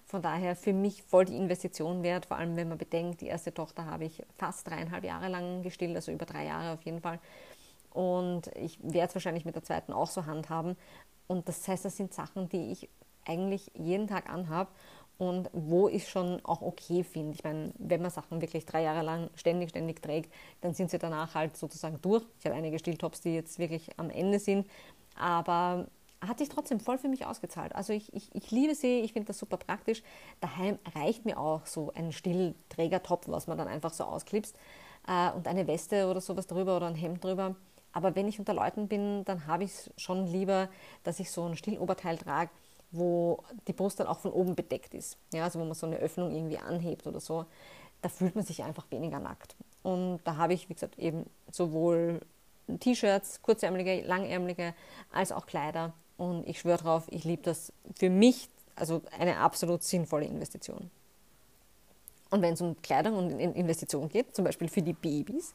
von 0.05 0.23
daher 0.23 0.55
für 0.55 0.73
mich 0.73 1.03
voll 1.03 1.25
die 1.25 1.37
Investition 1.37 2.01
wert, 2.01 2.25
vor 2.25 2.37
allem 2.37 2.55
wenn 2.55 2.67
man 2.67 2.79
bedenkt, 2.79 3.21
die 3.21 3.27
erste 3.27 3.53
Tochter 3.53 3.85
habe 3.85 4.05
ich 4.05 4.23
fast 4.35 4.67
dreieinhalb 4.67 5.03
Jahre 5.03 5.27
lang 5.27 5.61
gestillt, 5.61 5.95
also 5.95 6.11
über 6.11 6.25
drei 6.25 6.45
Jahre 6.45 6.73
auf 6.73 6.81
jeden 6.81 6.99
Fall. 6.99 7.19
und 7.91 8.47
ich 8.55 8.79
werde 8.81 9.09
es 9.09 9.15
wahrscheinlich 9.15 9.45
mit 9.45 9.55
der 9.55 9.63
zweiten 9.63 9.93
auch 9.93 10.09
so 10.09 10.25
handhaben. 10.25 10.75
Und 11.27 11.47
das 11.47 11.67
heißt, 11.67 11.85
das 11.85 11.95
sind 11.95 12.11
Sachen, 12.11 12.49
die 12.49 12.71
ich 12.71 12.89
eigentlich 13.25 13.71
jeden 13.75 14.07
Tag 14.07 14.29
anhabe 14.29 14.71
und 15.17 15.49
wo 15.53 15.87
ich 15.87 16.09
schon 16.09 16.43
auch 16.43 16.61
okay 16.61 17.03
finde. 17.03 17.35
Ich 17.35 17.43
meine, 17.43 17.71
wenn 17.77 18.01
man 18.01 18.11
Sachen 18.11 18.41
wirklich 18.41 18.65
drei 18.65 18.83
Jahre 18.83 19.03
lang 19.03 19.29
ständig, 19.35 19.69
ständig 19.69 20.01
trägt, 20.01 20.33
dann 20.61 20.73
sind 20.73 20.89
sie 20.89 20.99
danach 20.99 21.35
halt 21.35 21.55
sozusagen 21.55 21.99
durch. 22.01 22.23
Ich 22.39 22.45
habe 22.45 22.55
einige 22.55 22.79
Stilltops, 22.79 23.21
die 23.21 23.33
jetzt 23.33 23.59
wirklich 23.59 23.89
am 23.97 24.09
Ende 24.09 24.39
sind, 24.39 24.67
aber 25.15 25.87
hat 26.27 26.39
sich 26.39 26.49
trotzdem 26.49 26.79
voll 26.79 26.97
für 26.97 27.09
mich 27.09 27.25
ausgezahlt. 27.25 27.75
Also 27.75 27.93
ich, 27.93 28.13
ich, 28.13 28.33
ich 28.33 28.51
liebe 28.51 28.75
sie, 28.75 29.01
ich 29.01 29.13
finde 29.13 29.27
das 29.27 29.39
super 29.39 29.57
praktisch. 29.57 30.03
Daheim 30.39 30.79
reicht 30.95 31.25
mir 31.25 31.37
auch 31.37 31.65
so 31.65 31.91
ein 31.95 32.11
Stillträgertopf, 32.11 33.27
was 33.27 33.47
man 33.47 33.57
dann 33.57 33.67
einfach 33.67 33.93
so 33.93 34.05
ausklipst 34.05 34.55
äh, 35.07 35.31
und 35.31 35.47
eine 35.47 35.67
Weste 35.67 36.07
oder 36.07 36.21
sowas 36.21 36.47
drüber 36.47 36.77
oder 36.77 36.87
ein 36.87 36.95
Hemd 36.95 37.23
drüber. 37.23 37.55
Aber 37.91 38.15
wenn 38.15 38.27
ich 38.27 38.39
unter 38.39 38.53
Leuten 38.53 38.87
bin, 38.87 39.23
dann 39.25 39.45
habe 39.45 39.65
ich 39.65 39.71
es 39.71 39.91
schon 39.97 40.25
lieber, 40.25 40.69
dass 41.03 41.19
ich 41.19 41.29
so 41.29 41.43
ein 41.45 41.55
Stilloberteil 41.55 42.17
trage, 42.17 42.49
wo 42.93 43.43
die 43.67 43.73
Brust 43.73 43.99
dann 43.99 44.07
auch 44.07 44.19
von 44.19 44.31
oben 44.31 44.55
bedeckt 44.55 44.93
ist. 44.93 45.17
Ja, 45.33 45.43
also 45.43 45.59
wo 45.59 45.65
man 45.65 45.73
so 45.73 45.87
eine 45.87 45.97
Öffnung 45.97 46.33
irgendwie 46.33 46.57
anhebt 46.57 47.05
oder 47.05 47.19
so. 47.19 47.45
Da 48.01 48.09
fühlt 48.09 48.35
man 48.35 48.45
sich 48.45 48.63
einfach 48.63 48.85
weniger 48.91 49.19
nackt. 49.19 49.55
Und 49.81 50.19
da 50.23 50.37
habe 50.37 50.53
ich, 50.53 50.69
wie 50.69 50.73
gesagt, 50.73 50.97
eben 50.97 51.25
sowohl 51.51 52.21
T-Shirts, 52.79 53.41
kurzärmelige, 53.41 54.01
langärmelige, 54.05 54.73
als 55.11 55.31
auch 55.31 55.45
Kleider. 55.45 55.93
Und 56.17 56.47
ich 56.47 56.59
schwöre 56.59 56.77
drauf, 56.77 57.05
ich 57.09 57.23
liebe 57.23 57.41
das 57.41 57.73
für 57.95 58.09
mich, 58.09 58.49
also 58.75 59.01
eine 59.19 59.37
absolut 59.37 59.83
sinnvolle 59.83 60.25
Investition. 60.25 60.89
Und 62.29 62.41
wenn 62.41 62.53
es 62.53 62.61
um 62.61 62.81
Kleidung 62.81 63.15
und 63.15 63.39
Investitionen 63.39 64.09
geht, 64.09 64.35
zum 64.35 64.45
Beispiel 64.45 64.67
für 64.67 64.81
die 64.81 64.93
Babys, 64.93 65.53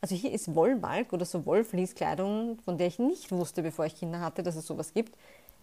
also 0.00 0.14
hier 0.14 0.32
ist 0.32 0.54
Wollbalg 0.54 1.12
oder 1.12 1.24
so 1.24 1.44
Wollfließkleidung, 1.44 2.58
von 2.64 2.78
der 2.78 2.86
ich 2.86 2.98
nicht 2.98 3.32
wusste, 3.32 3.62
bevor 3.62 3.86
ich 3.86 3.96
Kinder 3.96 4.20
hatte, 4.20 4.42
dass 4.42 4.54
es 4.54 4.66
sowas 4.66 4.92
gibt. 4.94 5.16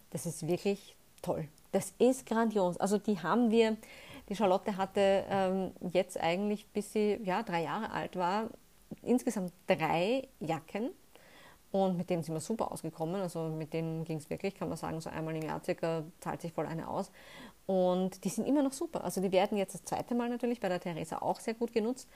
Das 0.10 0.26
ist 0.26 0.48
wirklich 0.48 0.96
toll. 1.26 1.48
Das 1.72 1.94
ist 2.00 2.26
grandios. 2.26 2.78
Also 2.78 2.98
die 2.98 3.20
haben 3.20 3.52
wir, 3.52 3.78
die 4.30 4.36
Charlotte 4.36 4.78
hatte 4.78 5.26
ähm, 5.30 5.72
jetzt 5.92 6.20
eigentlich, 6.20 6.66
bis 6.68 6.94
sie 6.94 7.20
ja, 7.24 7.44
drei 7.44 7.64
Jahre 7.64 7.92
alt 7.92 8.16
war, 8.16 8.50
insgesamt 9.02 9.52
drei 9.68 10.28
Jacken. 10.40 10.92
Und 11.72 11.98
mit 11.98 12.10
denen 12.10 12.24
sind 12.24 12.34
wir 12.34 12.40
super 12.40 12.72
ausgekommen. 12.72 13.20
Also 13.20 13.50
mit 13.50 13.74
denen 13.74 14.06
ging 14.06 14.18
es 14.18 14.30
wirklich, 14.30 14.56
kann 14.56 14.70
man 14.70 14.78
sagen, 14.78 15.02
so 15.02 15.10
einmal 15.10 15.36
im 15.36 15.42
Jahr 15.42 15.62
circa 15.62 16.04
zahlt 16.22 16.42
sich 16.42 16.54
voll 16.54 16.66
eine 16.66 16.88
aus. 16.88 17.12
Und 17.66 18.24
die 18.24 18.30
sind 18.30 18.48
immer 18.48 18.64
noch 18.64 18.72
super. 18.72 19.04
Also 19.04 19.20
die 19.20 19.32
werden 19.32 19.58
jetzt 19.58 19.74
das 19.74 19.84
zweite 19.84 20.16
Mal 20.16 20.30
natürlich 20.30 20.62
bei 20.62 20.70
der 20.70 20.80
Theresa 20.80 21.18
auch 21.18 21.40
sehr 21.40 21.56
gut 21.56 21.74
genutzt. 21.74 22.08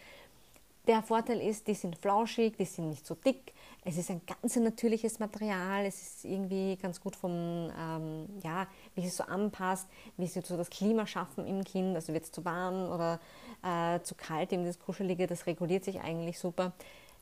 Der 0.89 1.03
Vorteil 1.03 1.39
ist, 1.39 1.67
die 1.67 1.75
sind 1.75 1.99
flauschig, 1.99 2.57
die 2.57 2.65
sind 2.65 2.89
nicht 2.89 3.05
so 3.05 3.13
dick. 3.13 3.53
Es 3.85 3.95
ist 3.95 4.09
ein 4.09 4.21
ganz 4.25 4.55
natürliches 4.55 5.19
Material. 5.19 5.85
Es 5.85 6.01
ist 6.01 6.25
irgendwie 6.25 6.77
ganz 6.77 6.99
gut 6.99 7.15
vom, 7.15 7.31
ähm, 7.79 8.25
ja, 8.41 8.65
wie 8.95 9.05
es 9.05 9.15
so 9.15 9.23
anpasst, 9.23 9.87
wie 10.17 10.25
sie 10.25 10.41
so 10.41 10.57
das 10.57 10.71
Klima 10.71 11.05
schaffen 11.05 11.45
im 11.45 11.63
Kind. 11.63 11.95
Also 11.95 12.11
wird 12.11 12.23
es 12.23 12.31
zu 12.31 12.43
warm 12.43 12.89
oder 12.89 13.19
äh, 13.61 14.01
zu 14.01 14.15
kalt, 14.15 14.51
eben 14.51 14.65
das 14.65 14.79
Kuschelige, 14.79 15.27
das 15.27 15.45
reguliert 15.45 15.85
sich 15.85 16.01
eigentlich 16.01 16.39
super. 16.39 16.73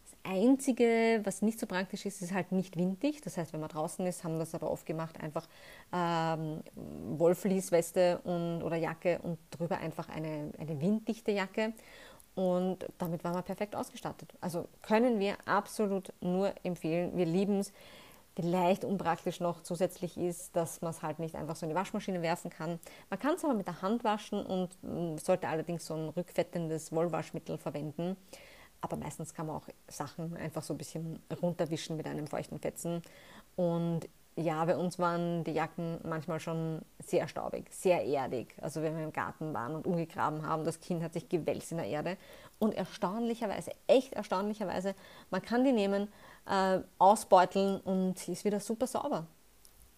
Das 0.06 0.32
Einzige, 0.32 1.20
was 1.26 1.42
nicht 1.42 1.60
so 1.60 1.68
praktisch 1.68 2.06
ist, 2.06 2.22
ist 2.22 2.34
halt 2.34 2.54
nicht 2.54 2.78
windig. 2.78 3.20
Das 3.20 3.36
heißt, 3.36 3.52
wenn 3.52 3.60
man 3.60 3.68
draußen 3.68 4.06
ist, 4.06 4.24
haben 4.24 4.40
das 4.40 4.56
aber 4.56 4.72
oft 4.72 4.86
gemacht, 4.86 5.20
einfach 5.20 5.46
ähm, 5.92 6.62
Wollfließweste 7.18 8.20
und, 8.24 8.64
oder 8.64 8.78
Jacke 8.78 9.20
und 9.24 9.38
drüber 9.52 9.80
einfach 9.80 10.08
eine, 10.08 10.54
eine 10.58 10.80
winddichte 10.80 11.32
Jacke. 11.32 11.74
Und 12.38 12.86
damit 13.00 13.24
waren 13.24 13.34
wir 13.34 13.42
perfekt 13.42 13.76
ausgestattet. 13.76 14.32
Also 14.42 14.68
können 14.84 15.20
wir 15.20 15.38
absolut 15.48 16.14
nur 16.22 16.54
empfehlen. 16.62 17.18
Wir 17.18 17.26
lieben 17.26 17.62
es. 17.62 17.74
Vielleicht 18.36 18.86
unpraktisch 18.86 19.40
noch 19.40 19.64
zusätzlich 19.64 20.16
ist, 20.20 20.56
dass 20.56 20.84
man 20.84 20.92
es 20.92 21.02
halt 21.02 21.18
nicht 21.18 21.34
einfach 21.34 21.56
so 21.56 21.66
in 21.66 21.72
die 21.72 21.76
Waschmaschine 21.76 22.22
werfen 22.22 22.52
kann. 22.52 22.80
Man 23.10 23.18
kann 23.18 23.34
es 23.34 23.44
aber 23.44 23.56
mit 23.56 23.66
der 23.66 23.82
Hand 23.82 24.04
waschen 24.04 24.46
und 24.46 24.70
mm, 24.84 25.18
sollte 25.18 25.48
allerdings 25.48 25.88
so 25.88 25.96
ein 25.96 26.10
rückfettendes 26.10 26.92
Wollwaschmittel 26.92 27.58
verwenden. 27.58 28.16
Aber 28.82 28.98
meistens 28.98 29.34
kann 29.34 29.48
man 29.48 29.56
auch 29.56 29.68
Sachen 29.88 30.38
einfach 30.38 30.62
so 30.62 30.76
ein 30.76 30.78
bisschen 30.78 31.20
runterwischen 31.42 31.98
mit 31.98 32.06
einem 32.06 32.28
feuchten 32.28 32.60
Fetzen. 32.60 33.02
Und 33.56 34.08
ja, 34.38 34.64
bei 34.66 34.78
uns 34.78 35.00
waren 35.00 35.44
die 35.44 35.52
Jacken 35.52 35.98
manchmal 36.04 36.40
schon 36.40 36.82
sehr 37.00 37.28
staubig, 37.28 37.66
sehr 37.72 38.06
erdig. 38.06 38.56
Also 38.62 38.84
wenn 38.84 38.96
wir 38.96 39.04
im 39.04 39.12
Garten 39.12 39.52
waren 39.54 39.76
und 39.76 39.88
umgegraben 39.88 40.46
haben, 40.46 40.64
das 40.64 40.80
Kind 40.80 41.02
hat 41.02 41.14
sich 41.14 41.28
gewälzt 41.28 41.72
in 41.72 41.78
der 41.78 41.88
Erde. 41.88 42.18
Und 42.60 42.76
erstaunlicherweise, 42.76 43.72
echt 43.88 44.14
erstaunlicherweise, 44.14 44.94
man 45.32 45.42
kann 45.42 45.64
die 45.64 45.72
nehmen, 45.72 46.08
äh, 46.48 46.80
ausbeuteln 47.00 47.80
und 47.82 48.20
sie 48.20 48.34
ist 48.34 48.46
wieder 48.46 48.60
super 48.60 48.86
sauber. 48.86 49.26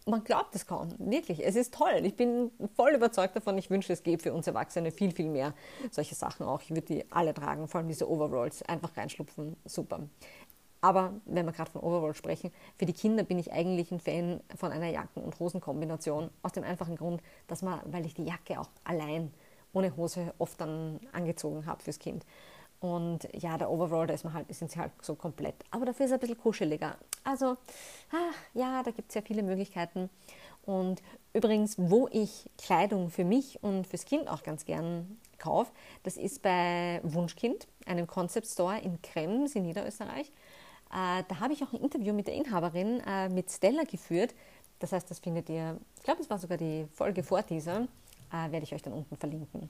Man 0.06 0.24
glaubt 0.24 0.56
es 0.56 0.66
kaum, 0.66 0.94
wirklich. 0.98 1.46
Es 1.46 1.56
ist 1.56 1.74
toll. 1.74 2.02
Ich 2.04 2.16
bin 2.16 2.50
voll 2.76 2.96
überzeugt 2.96 3.36
davon. 3.36 3.58
Ich 3.58 3.70
wünsche, 3.70 3.92
es 3.92 4.02
gäbe 4.02 4.24
für 4.24 4.34
uns 4.34 4.48
Erwachsene 4.48 4.92
viel, 4.92 5.12
viel 5.12 5.30
mehr 5.30 5.54
solche 5.92 6.16
Sachen 6.16 6.46
auch. 6.46 6.62
Ich 6.62 6.70
würde 6.70 6.82
die 6.82 7.12
alle 7.12 7.34
tragen, 7.34 7.68
vor 7.68 7.80
allem 7.80 7.90
diese 7.90 8.10
Overalls. 8.10 8.64
Einfach 8.64 8.96
reinschlupfen, 8.96 9.58
super. 9.66 10.00
Aber 10.82 11.14
wenn 11.26 11.46
wir 11.46 11.52
gerade 11.52 11.72
von 11.72 11.82
Overall 11.82 12.16
sprechen, 12.16 12.52
für 12.78 12.86
die 12.86 12.94
Kinder 12.94 13.24
bin 13.24 13.38
ich 13.38 13.52
eigentlich 13.52 13.92
ein 13.92 14.00
Fan 14.00 14.42
von 14.56 14.72
einer 14.72 14.90
Jacken- 14.90 15.24
und 15.24 15.40
Hosenkombination. 15.40 16.30
Aus 16.42 16.54
dem 16.54 16.64
einfachen 16.64 16.96
Grund, 16.96 17.22
dass 17.48 17.62
man, 17.62 17.82
weil 17.86 18.06
ich 18.06 18.14
die 18.14 18.24
Jacke 18.24 18.60
auch 18.60 18.70
allein 18.84 19.34
ohne 19.74 19.96
Hose 19.96 20.34
oft 20.38 20.60
dann 20.62 21.00
angezogen 21.12 21.66
habe 21.66 21.84
fürs 21.84 22.00
Kind. 22.00 22.26
Und 22.80 23.28
ja, 23.34 23.58
der 23.58 23.70
Overall, 23.70 24.08
da 24.08 24.14
ist 24.14 24.24
man 24.24 24.34
halt, 24.34 24.54
sind 24.56 24.72
sie 24.72 24.80
halt 24.80 24.92
so 25.02 25.16
komplett. 25.16 25.56
Aber 25.70 25.86
dafür 25.86 26.06
ist 26.06 26.12
er 26.12 26.18
ein 26.18 26.22
bisschen 26.22 26.38
kuscheliger. 26.38 26.96
Also, 27.26 27.58
ah, 28.12 28.32
ja, 28.54 28.82
da 28.84 28.92
gibt 28.92 29.10
es 29.10 29.16
ja 29.16 29.22
viele 29.22 29.44
Möglichkeiten. 29.44 30.10
Und 30.66 31.02
übrigens, 31.34 31.76
wo 31.78 32.08
ich 32.12 32.50
Kleidung 32.58 33.10
für 33.10 33.26
mich 33.26 33.62
und 33.64 33.86
fürs 33.86 34.06
Kind 34.06 34.30
auch 34.30 34.44
ganz 34.44 34.66
gern 34.66 35.18
kaufe, 35.40 35.72
das 36.04 36.16
ist 36.16 36.42
bei 36.42 37.02
Wunschkind, 37.04 37.68
einem 37.86 38.08
Concept 38.08 38.48
Store 38.48 38.80
in 38.80 39.02
Krems 39.02 39.56
in 39.56 39.64
Niederösterreich. 39.64 40.32
Äh, 40.92 41.24
da 41.28 41.40
habe 41.40 41.54
ich 41.54 41.64
auch 41.64 41.72
ein 41.74 41.82
Interview 41.82 42.14
mit 42.14 42.28
der 42.28 42.34
Inhaberin, 42.36 43.02
äh, 43.08 43.30
mit 43.30 43.52
Stella, 43.52 43.84
geführt. 43.84 44.34
Das 44.80 44.92
heißt, 44.92 45.10
das 45.10 45.20
findet 45.20 45.50
ihr, 45.50 45.78
ich 45.98 46.04
glaube, 46.04 46.22
es 46.22 46.30
war 46.30 46.40
sogar 46.40 46.58
die 46.58 46.88
Folge 46.94 47.24
vor 47.24 47.42
dieser, 47.44 47.82
äh, 48.32 48.52
werde 48.52 48.64
ich 48.64 48.74
euch 48.74 48.82
dann 48.82 48.94
unten 48.94 49.16
verlinken. 49.18 49.70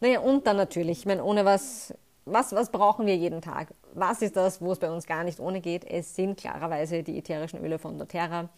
Naja, 0.00 0.20
und 0.20 0.46
dann 0.46 0.56
natürlich, 0.56 1.00
ich 1.00 1.06
meine, 1.06 1.24
ohne 1.24 1.44
was, 1.44 1.94
was, 2.26 2.52
was 2.52 2.70
brauchen 2.70 3.06
wir 3.06 3.16
jeden 3.16 3.40
Tag? 3.40 3.72
Was 3.94 4.20
ist 4.20 4.36
das, 4.36 4.60
wo 4.60 4.72
es 4.72 4.78
bei 4.78 4.90
uns 4.90 5.06
gar 5.06 5.24
nicht 5.24 5.40
ohne 5.40 5.60
geht? 5.60 5.84
Es 5.84 6.14
sind 6.14 6.36
klarerweise 6.36 7.02
die 7.02 7.18
ätherischen 7.18 7.64
Öle 7.64 7.78
von 7.78 7.96
doTERRA 7.96 8.50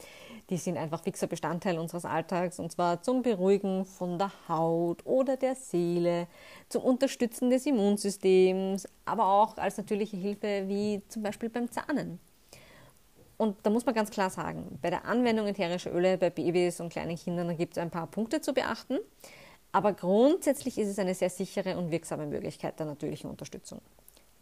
die 0.50 0.56
sind 0.56 0.78
einfach 0.78 1.02
fixer 1.02 1.26
Bestandteil 1.26 1.78
unseres 1.78 2.04
Alltags 2.04 2.58
und 2.58 2.72
zwar 2.72 3.02
zum 3.02 3.22
Beruhigen 3.22 3.84
von 3.84 4.18
der 4.18 4.32
Haut 4.48 5.04
oder 5.04 5.36
der 5.36 5.54
Seele, 5.54 6.26
zum 6.68 6.82
Unterstützen 6.84 7.50
des 7.50 7.66
Immunsystems, 7.66 8.88
aber 9.04 9.26
auch 9.26 9.58
als 9.58 9.76
natürliche 9.76 10.16
Hilfe 10.16 10.64
wie 10.66 11.02
zum 11.08 11.22
Beispiel 11.22 11.50
beim 11.50 11.70
Zahnen. 11.70 12.18
Und 13.36 13.56
da 13.62 13.70
muss 13.70 13.86
man 13.86 13.94
ganz 13.94 14.10
klar 14.10 14.30
sagen, 14.30 14.78
bei 14.82 14.90
der 14.90 15.04
Anwendung 15.04 15.46
ätherischer 15.46 15.94
Öle 15.94 16.18
bei 16.18 16.30
Babys 16.30 16.80
und 16.80 16.88
kleinen 16.88 17.16
Kindern 17.16 17.56
gibt 17.56 17.76
es 17.76 17.78
ein 17.78 17.90
paar 17.90 18.06
Punkte 18.06 18.40
zu 18.40 18.52
beachten, 18.52 18.98
aber 19.72 19.92
grundsätzlich 19.92 20.78
ist 20.78 20.88
es 20.88 20.98
eine 20.98 21.14
sehr 21.14 21.30
sichere 21.30 21.76
und 21.76 21.90
wirksame 21.90 22.26
Möglichkeit 22.26 22.78
der 22.78 22.86
natürlichen 22.86 23.30
Unterstützung. 23.30 23.80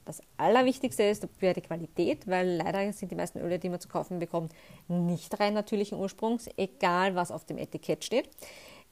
Das 0.04 0.22
Allerwichtigste 0.36 1.02
ist 1.02 1.26
die 1.42 1.60
Qualität, 1.60 2.28
weil 2.28 2.56
leider 2.56 2.92
sind 2.92 3.10
die 3.10 3.16
meisten 3.16 3.40
Öle, 3.40 3.58
die 3.58 3.68
man 3.68 3.80
zu 3.80 3.88
kaufen 3.88 4.20
bekommt, 4.20 4.52
nicht 4.86 5.38
rein 5.40 5.52
natürlichen 5.54 5.98
Ursprungs, 5.98 6.48
egal 6.56 7.16
was 7.16 7.32
auf 7.32 7.44
dem 7.44 7.58
Etikett 7.58 8.04
steht. 8.04 8.30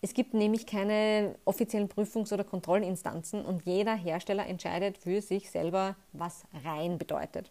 Es 0.03 0.12
gibt 0.12 0.35
nämlich 0.35 0.66
keine 0.66 1.37
offiziellen 1.44 1.88
Prüfungs- 1.88 2.33
oder 2.33 2.42
Kontrollinstanzen 2.42 3.44
und 3.44 3.64
jeder 3.64 3.94
Hersteller 3.94 4.47
entscheidet 4.47 4.99
für 4.99 5.23
sich 5.23 5.51
selber, 5.51 5.97
was 6.12 6.42
rein 6.64 6.99
bedeutet. 6.99 7.51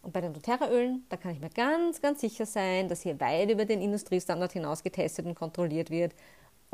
Und 0.00 0.12
bei 0.12 0.20
den 0.20 0.32
doTERRA-Ölen, 0.32 1.04
da 1.08 1.16
kann 1.16 1.32
ich 1.32 1.40
mir 1.40 1.50
ganz, 1.50 2.00
ganz 2.00 2.20
sicher 2.20 2.46
sein, 2.46 2.88
dass 2.88 3.02
hier 3.02 3.18
weit 3.20 3.50
über 3.50 3.64
den 3.64 3.82
Industriestandard 3.82 4.52
hinaus 4.52 4.82
getestet 4.82 5.26
und 5.26 5.34
kontrolliert 5.34 5.90
wird. 5.90 6.14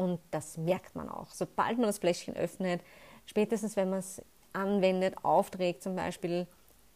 Und 0.01 0.19
das 0.31 0.57
merkt 0.57 0.97
man 0.97 1.11
auch. 1.11 1.31
Sobald 1.31 1.77
man 1.77 1.87
das 1.87 1.99
Fläschchen 1.99 2.35
öffnet, 2.35 2.81
spätestens 3.27 3.77
wenn 3.77 3.91
man 3.91 3.99
es 3.99 4.23
anwendet, 4.55 5.15
aufträgt 5.23 5.83
zum 5.83 5.95
Beispiel, 5.95 6.47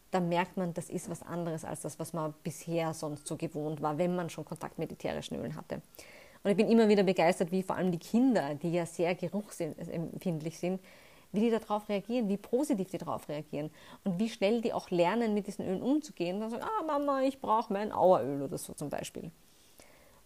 dann 0.09 0.27
merkt 0.27 0.57
man, 0.57 0.73
das 0.73 0.89
ist 0.89 1.07
was 1.07 1.21
anderes 1.21 1.63
als 1.65 1.81
das, 1.81 1.99
was 1.99 2.13
man 2.13 2.33
bisher 2.41 2.95
sonst 2.95 3.27
so 3.27 3.35
gewohnt 3.35 3.83
war, 3.83 3.99
wenn 3.99 4.15
man 4.15 4.31
schon 4.31 4.43
Kontakt 4.43 4.79
mit 4.79 4.91
ätherischen 4.91 5.37
Ölen 5.37 5.55
hatte. 5.55 5.83
Und 6.43 6.49
ich 6.49 6.57
bin 6.57 6.67
immer 6.67 6.89
wieder 6.89 7.03
begeistert, 7.03 7.51
wie 7.51 7.61
vor 7.61 7.75
allem 7.75 7.91
die 7.91 7.99
Kinder, 7.99 8.55
die 8.55 8.71
ja 8.71 8.87
sehr 8.87 9.13
geruchsempfindlich 9.13 10.57
sind, 10.57 10.81
wie 11.31 11.41
die 11.41 11.51
darauf 11.51 11.87
reagieren, 11.87 12.27
wie 12.27 12.37
positiv 12.37 12.89
die 12.89 12.97
darauf 12.97 13.29
reagieren 13.29 13.69
und 14.03 14.17
wie 14.17 14.29
schnell 14.29 14.61
die 14.61 14.73
auch 14.73 14.89
lernen, 14.89 15.35
mit 15.35 15.45
diesen 15.45 15.63
Ölen 15.67 15.83
umzugehen. 15.83 16.39
Dann 16.39 16.49
sagen, 16.49 16.63
ah 16.63 16.83
Mama, 16.87 17.21
ich 17.21 17.39
brauche 17.39 17.71
mein 17.71 17.91
Aueröl 17.91 18.41
oder 18.41 18.57
so 18.57 18.73
zum 18.73 18.89
Beispiel. 18.89 19.29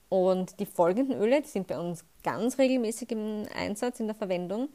Und 0.09 0.59
die 0.59 0.65
folgenden 0.65 1.19
Öle, 1.19 1.41
die 1.41 1.47
sind 1.47 1.67
bei 1.67 1.79
uns 1.79 2.03
ganz 2.23 2.57
regelmäßig 2.57 3.11
im 3.11 3.45
Einsatz, 3.55 3.99
in 3.99 4.07
der 4.07 4.15
Verwendung. 4.15 4.69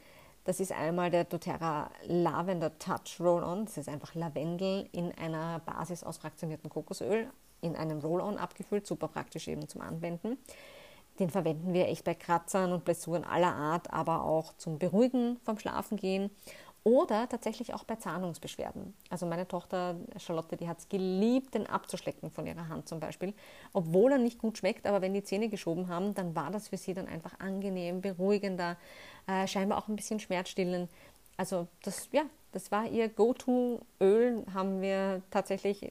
Das 0.44 0.60
ist 0.60 0.72
einmal 0.72 1.10
der 1.10 1.24
doTERRA 1.24 1.90
Lavender 2.06 2.78
Touch 2.78 3.18
Roll-On. 3.18 3.64
Das 3.64 3.78
ist 3.78 3.88
einfach 3.88 4.14
Lavendel 4.14 4.88
in 4.92 5.10
einer 5.12 5.58
Basis 5.60 6.04
aus 6.04 6.18
fraktioniertem 6.18 6.70
Kokosöl. 6.70 7.28
in 7.60 7.76
einem 7.76 8.00
Roll-On 8.00 8.36
abgefüllt, 8.36 8.86
super 8.86 9.08
praktisch 9.08 9.48
eben 9.48 9.66
zum 9.68 9.80
Anwenden. 9.80 10.36
Den 11.18 11.30
verwenden 11.30 11.72
wir 11.72 11.88
echt 11.88 12.04
bei 12.04 12.14
Kratzern 12.14 12.72
und 12.72 12.84
Blessuren 12.84 13.24
aller 13.24 13.54
Art, 13.54 13.90
aber 13.90 14.24
auch 14.24 14.52
zum 14.58 14.78
Beruhigen 14.78 15.38
vom 15.44 15.58
Schlafengehen 15.58 16.30
oder 16.84 17.28
tatsächlich 17.28 17.72
auch 17.72 17.84
bei 17.84 17.96
Zahnungsbeschwerden. 17.96 18.94
Also 19.08 19.24
meine 19.24 19.48
Tochter 19.48 19.96
Charlotte, 20.18 20.56
die 20.56 20.68
hat 20.68 20.78
es 20.78 20.88
geliebt, 20.88 21.54
den 21.54 21.66
abzuschlecken 21.66 22.30
von 22.30 22.46
ihrer 22.46 22.68
Hand 22.68 22.88
zum 22.88 23.00
Beispiel. 23.00 23.32
Obwohl 23.72 24.12
er 24.12 24.18
nicht 24.18 24.38
gut 24.38 24.58
schmeckt, 24.58 24.86
aber 24.86 25.00
wenn 25.00 25.14
die 25.14 25.24
Zähne 25.24 25.48
geschoben 25.48 25.88
haben, 25.88 26.14
dann 26.14 26.36
war 26.36 26.50
das 26.50 26.68
für 26.68 26.76
sie 26.76 26.92
dann 26.92 27.08
einfach 27.08 27.40
angenehm, 27.40 28.02
beruhigender, 28.02 28.76
äh, 29.26 29.46
scheinbar 29.46 29.78
auch 29.78 29.88
ein 29.88 29.96
bisschen 29.96 30.20
schmerzstillend. 30.20 30.90
Also 31.38 31.66
das, 31.82 32.08
ja, 32.12 32.22
das 32.52 32.70
war 32.70 32.86
ihr 32.86 33.08
Go-To-Öl, 33.08 34.44
haben 34.52 34.80
wir 34.80 35.22
tatsächlich 35.30 35.90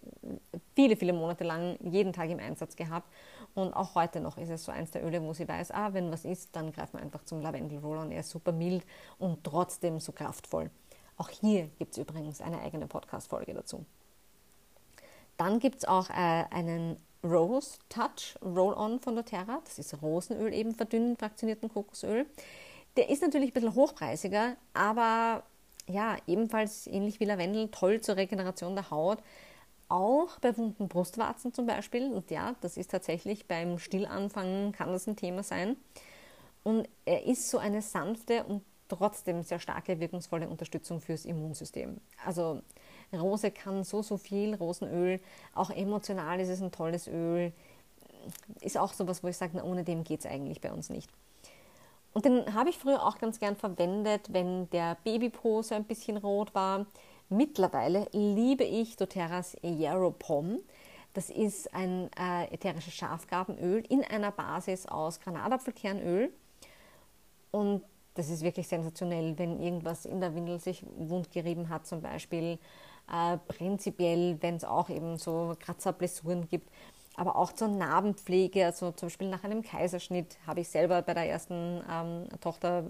viele, 0.76 0.96
viele 0.96 1.12
Monate 1.12 1.44
lang 1.44 1.78
jeden 1.82 2.14
Tag 2.14 2.30
im 2.30 2.40
Einsatz 2.40 2.76
gehabt. 2.76 3.12
Und 3.56 3.74
auch 3.74 3.96
heute 3.96 4.20
noch 4.20 4.38
ist 4.38 4.50
es 4.50 4.64
so 4.64 4.72
eins 4.72 4.92
der 4.92 5.06
Öle, 5.06 5.22
wo 5.22 5.34
sie 5.34 5.48
weiß, 5.48 5.72
ah, 5.72 5.94
wenn 5.94 6.12
was 6.12 6.26
ist, 6.26 6.56
dann 6.56 6.72
greift 6.72 6.94
man 6.94 7.04
einfach 7.04 7.24
zum 7.26 7.42
Lavendel-Roller 7.42 8.02
und 8.02 8.12
er 8.12 8.22
ist 8.22 8.30
super 8.30 8.52
mild 8.52 8.86
und 9.20 9.44
trotzdem 9.44 10.00
so 10.00 10.12
kraftvoll. 10.12 10.72
Auch 11.18 11.30
hier 11.30 11.68
gibt 11.78 11.94
es 11.94 11.98
übrigens 11.98 12.42
eine 12.42 12.62
eigene 12.62 12.88
Podcast-Folge 12.88 13.54
dazu. 13.54 13.86
Dann 15.38 15.60
gibt 15.60 15.78
es 15.78 15.86
auch 15.86 16.10
äh, 16.10 16.46
einen 16.52 16.98
Rose 17.24 17.78
Touch 17.90 18.36
Roll-On 18.44 19.00
von 19.00 19.16
doTERRA. 19.16 19.62
Das 19.64 19.80
ist 19.80 20.02
Rosenöl, 20.02 20.54
eben 20.54 20.76
verdünnt 20.76 21.20
fraktionierten 21.20 21.70
Kokosöl. 21.70 22.26
Der 22.98 23.10
ist 23.10 23.22
natürlich 23.22 23.50
ein 23.50 23.54
bisschen 23.54 23.76
hochpreisiger, 23.76 24.56
aber 24.74 25.44
ja, 25.88 26.18
ebenfalls 26.28 26.88
ähnlich 26.88 27.20
wie 27.20 27.26
Lavendel, 27.26 27.70
toll 27.70 28.02
zur 28.02 28.18
Regeneration 28.18 28.76
der 28.76 28.90
Haut. 28.90 29.20
Auch 29.90 30.40
bei 30.40 30.56
wunden 30.58 30.88
Brustwarzen 30.88 31.54
zum 31.54 31.66
Beispiel. 31.66 32.12
Und 32.12 32.32
ja, 32.32 32.56
das 32.62 32.78
ist 32.78 32.92
tatsächlich 32.92 33.48
beim 33.48 33.80
Stillanfangen 33.80 34.72
kann 34.72 34.92
das 34.92 35.08
ein 35.08 35.16
Thema 35.16 35.44
sein. 35.44 35.76
Und 36.64 36.88
er 37.06 37.26
ist 37.26 37.50
so 37.50 37.58
eine 37.58 37.82
sanfte 37.82 38.44
und 38.46 38.64
trotzdem 38.88 39.44
sehr 39.44 39.60
starke, 39.60 40.00
wirkungsvolle 40.00 40.48
Unterstützung 40.48 41.02
fürs 41.02 41.26
Immunsystem. 41.26 42.00
Also 42.26 42.62
Rose 43.14 43.52
kann 43.52 43.84
so, 43.84 44.02
so 44.02 44.18
viel, 44.18 44.56
Rosenöl, 44.56 45.20
auch 45.54 45.70
emotional 45.70 46.40
ist 46.40 46.50
es 46.50 46.62
ein 46.62 46.72
tolles 46.72 47.08
Öl, 47.08 47.54
ist 48.62 48.78
auch 48.78 48.94
sowas, 48.94 49.24
wo 49.24 49.28
ich 49.28 49.38
sage, 49.38 49.54
na, 49.56 49.64
ohne 49.64 49.84
dem 49.84 50.04
geht 50.04 50.22
es 50.22 50.26
eigentlich 50.26 50.62
bei 50.62 50.72
uns 50.72 50.90
nicht. 50.90 51.10
Und 52.14 52.26
den 52.26 52.54
habe 52.54 52.70
ich 52.70 52.78
früher 52.78 53.06
auch 53.06 53.18
ganz 53.18 53.40
gern 53.40 53.56
verwendet, 53.56 54.32
wenn 54.32 54.70
der 54.70 54.98
Babypo 55.04 55.62
so 55.64 55.74
ein 55.74 55.84
bisschen 55.84 56.18
rot 56.18 56.54
war. 56.54 56.86
Mittlerweile 57.30 58.08
liebe 58.12 58.64
ich 58.64 58.96
doTERRAs 58.96 59.58
Pom. 60.20 60.60
Das 61.16 61.30
ist 61.30 61.74
ein 61.74 62.10
äh, 62.18 62.54
ätherisches 62.54 62.94
Schafgarbenöl 62.94 63.84
in 63.90 64.04
einer 64.04 64.32
Basis 64.32 64.86
aus 64.86 65.20
Granatapfelkernöl. 65.20 66.32
Und 67.52 67.84
das 68.16 68.30
ist 68.30 68.44
wirklich 68.44 68.68
sensationell, 68.68 69.38
wenn 69.38 69.60
irgendwas 69.60 70.06
in 70.06 70.22
der 70.22 70.36
Windel 70.36 70.60
sich 70.60 70.86
wundgerieben 70.98 71.70
hat 71.70 71.88
zum 71.88 72.02
Beispiel. 72.02 72.60
Äh, 73.12 73.38
prinzipiell, 73.48 74.38
wenn 74.42 74.56
es 74.56 74.64
auch 74.64 74.90
eben 74.90 75.18
so 75.18 75.56
Kratzerblessuren 75.60 76.48
gibt, 76.48 76.70
aber 77.16 77.36
auch 77.36 77.52
zur 77.52 77.68
Narbenpflege, 77.68 78.66
also 78.66 78.92
zum 78.92 79.08
Beispiel 79.08 79.30
nach 79.30 79.44
einem 79.44 79.62
Kaiserschnitt 79.62 80.38
habe 80.48 80.62
ich 80.62 80.70
selber 80.70 81.02
bei 81.02 81.14
der 81.14 81.30
ersten 81.30 81.84
ähm, 81.90 82.28
Tochter 82.40 82.86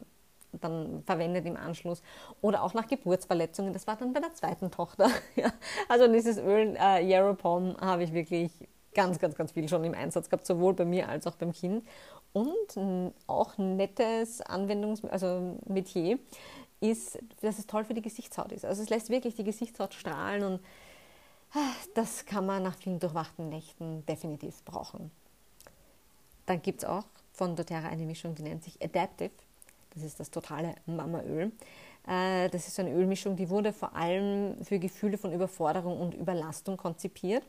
dann 0.62 1.04
verwendet 1.06 1.46
im 1.46 1.58
Anschluss 1.58 2.04
oder 2.42 2.64
auch 2.64 2.74
nach 2.74 2.88
Geburtsverletzungen. 2.88 3.74
Das 3.74 3.88
war 3.88 3.96
dann 3.96 4.14
bei 4.14 4.20
der 4.20 4.34
zweiten 4.34 4.70
Tochter. 4.72 5.10
ja. 5.36 5.52
Also 5.90 6.08
dieses 6.08 6.38
Öl 6.38 6.78
äh, 6.80 7.04
Yarrow 7.06 7.38
Palm 7.38 7.76
habe 7.82 8.04
ich 8.04 8.14
wirklich 8.14 8.52
ganz, 8.94 9.20
ganz, 9.20 9.36
ganz 9.36 9.52
viel 9.52 9.68
schon 9.68 9.84
im 9.84 9.96
Einsatz 9.96 10.30
gehabt, 10.30 10.46
sowohl 10.46 10.74
bei 10.74 10.86
mir 10.86 11.10
als 11.10 11.26
auch 11.28 11.36
beim 11.36 11.52
Kind. 11.52 11.84
Und 12.34 13.14
auch 13.28 13.58
nettes 13.58 14.42
Anwendungs-, 14.42 15.08
also 15.08 15.58
Metier 15.68 16.18
ist, 16.80 17.20
dass 17.42 17.60
es 17.60 17.68
toll 17.68 17.86
für 17.86 17.94
die 17.94 18.02
Gesichtshaut 18.02 18.52
ist. 18.52 18.66
Also 18.66 18.82
es 18.82 18.90
lässt 18.90 19.10
wirklich 19.10 19.36
die 19.36 19.44
Gesichtshaut 19.44 19.94
strahlen 19.94 20.44
und 20.44 20.60
ah, 21.54 21.72
das 21.94 22.26
kann 22.26 22.46
man 22.46 22.64
nach 22.64 22.76
vielen 22.76 23.00
durchwachten 23.00 23.50
Nächten 23.50 24.06
definitiv 24.06 24.64
brauchen. 24.66 25.12
Dann 26.46 26.62
gibt 26.62 26.84
es 26.84 26.90
auch 26.90 27.06
von 27.32 27.56
doTERRA 27.56 27.88
eine 27.88 28.06
Mischung, 28.06 28.36
die 28.36 28.44
nennt 28.44 28.64
sich 28.64 28.84
Adaptive. 28.84 29.32
Das 29.94 30.04
ist 30.04 30.20
das 30.20 30.32
totale 30.32 30.76
Mamaöl. 30.86 31.52
Äh, 32.08 32.50
das 32.50 32.68
ist 32.68 32.80
eine 32.80 32.92
Ölmischung, 32.92 33.36
die 33.36 33.50
wurde 33.50 33.72
vor 33.72 33.96
allem 33.96 34.58
für 34.64 34.80
Gefühle 34.80 35.18
von 35.18 35.32
Überforderung 35.32 36.02
und 36.02 36.16
Überlastung 36.16 36.78
konzipiert, 36.78 37.44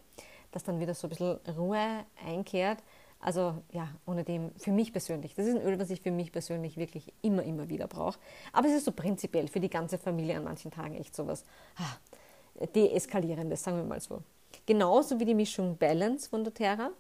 dass 0.53 0.63
dann 0.63 0.79
wieder 0.79 0.95
so 0.95 1.07
ein 1.07 1.11
bisschen 1.11 1.39
Ruhe 1.57 2.05
einkehrt 2.25 2.79
also 3.25 3.55
ja, 3.73 3.89
ohne 4.05 4.23
dem, 4.23 4.51
für 4.59 4.71
mich 4.71 4.93
persönlich, 4.93 5.35
das 5.35 5.47
ist 5.47 5.57
ein 5.57 5.63
Öl, 5.63 5.79
was 5.79 5.89
ich 5.89 6.03
für 6.03 6.11
mich 6.11 6.31
persönlich 6.31 6.77
wirklich 6.77 7.11
immer, 7.23 7.43
immer 7.43 7.71
wieder 7.71 7.87
brauche. 7.87 8.19
Aber 8.53 8.69
es 8.69 8.75
ist 8.75 8.85
so 8.85 8.93
prinzipiell 8.93 9.49
für 9.49 9.61
die 9.61 9.71
ganze 9.71 9.97
Familie 9.97 10.37
an 10.37 10.45
manchen 10.45 10.71
Tagen 10.71 10.95
echt 10.95 11.17
sowas 11.17 11.47
ah, 11.77 12.67
deeskalierendes, 12.75 13.63
sagen 13.63 13.79
wir 13.79 13.85
mal 13.85 14.01
so. 14.01 14.21
Genauso 14.67 15.19
wie 15.19 15.25
die 15.25 15.35
Mischung 15.35 15.79
Balance 15.79 16.29
von 16.29 16.45
doTERRA. 16.45 16.91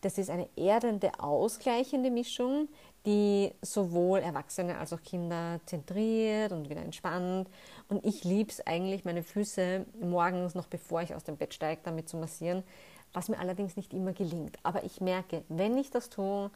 Das 0.00 0.18
ist 0.18 0.28
eine 0.28 0.48
erdende, 0.56 1.12
ausgleichende 1.20 2.10
Mischung, 2.10 2.68
die 3.06 3.52
sowohl 3.62 4.18
Erwachsene 4.20 4.76
als 4.76 4.92
auch 4.92 5.02
Kinder 5.02 5.60
zentriert 5.66 6.50
und 6.50 6.68
wieder 6.68 6.82
entspannt. 6.82 7.48
Und 7.88 8.04
ich 8.04 8.24
liebe 8.24 8.50
es 8.50 8.66
eigentlich, 8.66 9.04
meine 9.04 9.22
Füße 9.22 9.86
morgens, 10.00 10.56
noch 10.56 10.66
bevor 10.66 11.02
ich 11.02 11.14
aus 11.14 11.22
dem 11.22 11.36
Bett 11.36 11.54
steige, 11.54 11.82
damit 11.84 12.08
zu 12.08 12.16
massieren, 12.16 12.64
was 13.12 13.28
mir 13.28 13.38
allerdings 13.38 13.76
nicht 13.76 13.92
immer 13.92 14.12
gelingt. 14.12 14.58
Aber 14.62 14.84
ich 14.84 15.00
merke, 15.00 15.44
wenn 15.48 15.76
ich 15.76 15.90
das 15.90 16.10
tue, 16.10 16.50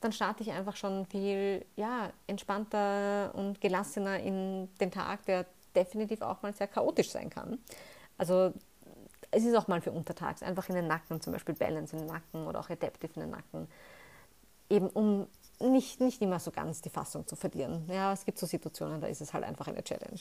dann 0.00 0.12
starte 0.12 0.42
ich 0.42 0.50
einfach 0.50 0.76
schon 0.76 1.06
viel 1.06 1.64
ja, 1.76 2.10
entspannter 2.26 3.32
und 3.34 3.60
gelassener 3.60 4.20
in 4.20 4.68
den 4.80 4.90
Tag, 4.90 5.24
der 5.26 5.46
definitiv 5.74 6.22
auch 6.22 6.42
mal 6.42 6.52
sehr 6.52 6.68
chaotisch 6.68 7.10
sein 7.10 7.30
kann. 7.30 7.58
Also 8.18 8.52
es 9.30 9.44
ist 9.44 9.54
auch 9.56 9.66
mal 9.66 9.80
für 9.80 9.92
untertags, 9.92 10.42
einfach 10.42 10.68
in 10.68 10.74
den 10.74 10.86
Nacken, 10.86 11.20
zum 11.20 11.32
Beispiel 11.32 11.54
Balance 11.54 11.96
in 11.96 12.02
den 12.02 12.08
Nacken 12.08 12.46
oder 12.46 12.60
auch 12.60 12.70
Adaptive 12.70 13.12
in 13.14 13.22
den 13.22 13.30
Nacken, 13.30 13.68
eben 14.70 14.88
um 14.88 15.26
nicht, 15.60 16.00
nicht 16.00 16.20
immer 16.20 16.38
so 16.38 16.50
ganz 16.50 16.82
die 16.82 16.90
Fassung 16.90 17.26
zu 17.26 17.36
verlieren. 17.36 17.84
Ja, 17.88 18.12
es 18.12 18.24
gibt 18.24 18.38
so 18.38 18.46
Situationen, 18.46 19.00
da 19.00 19.06
ist 19.06 19.20
es 19.20 19.32
halt 19.32 19.44
einfach 19.44 19.68
eine 19.68 19.82
Challenge. 19.82 20.20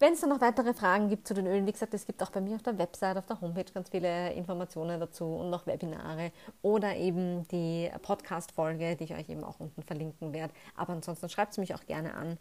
Wenn 0.00 0.14
es 0.14 0.20
dann 0.22 0.30
noch 0.30 0.40
weitere 0.40 0.72
Fragen 0.72 1.10
gibt 1.10 1.28
zu 1.28 1.34
den 1.34 1.46
Ölen, 1.46 1.66
wie 1.66 1.72
gesagt, 1.72 1.92
es 1.92 2.06
gibt 2.06 2.22
auch 2.22 2.30
bei 2.30 2.40
mir 2.40 2.54
auf 2.54 2.62
der 2.62 2.78
Website, 2.78 3.18
auf 3.18 3.26
der 3.26 3.38
Homepage 3.42 3.70
ganz 3.70 3.90
viele 3.90 4.32
Informationen 4.32 4.98
dazu 4.98 5.26
und 5.26 5.50
noch 5.50 5.66
Webinare 5.66 6.32
oder 6.62 6.96
eben 6.96 7.46
die 7.48 7.90
Podcast-Folge, 8.00 8.96
die 8.96 9.04
ich 9.04 9.12
euch 9.14 9.28
eben 9.28 9.44
auch 9.44 9.60
unten 9.60 9.82
verlinken 9.82 10.32
werde. 10.32 10.54
Aber 10.74 10.94
ansonsten 10.94 11.28
schreibt 11.28 11.52
es 11.52 11.58
mich 11.58 11.74
auch 11.74 11.84
gerne 11.84 12.14
an, 12.14 12.38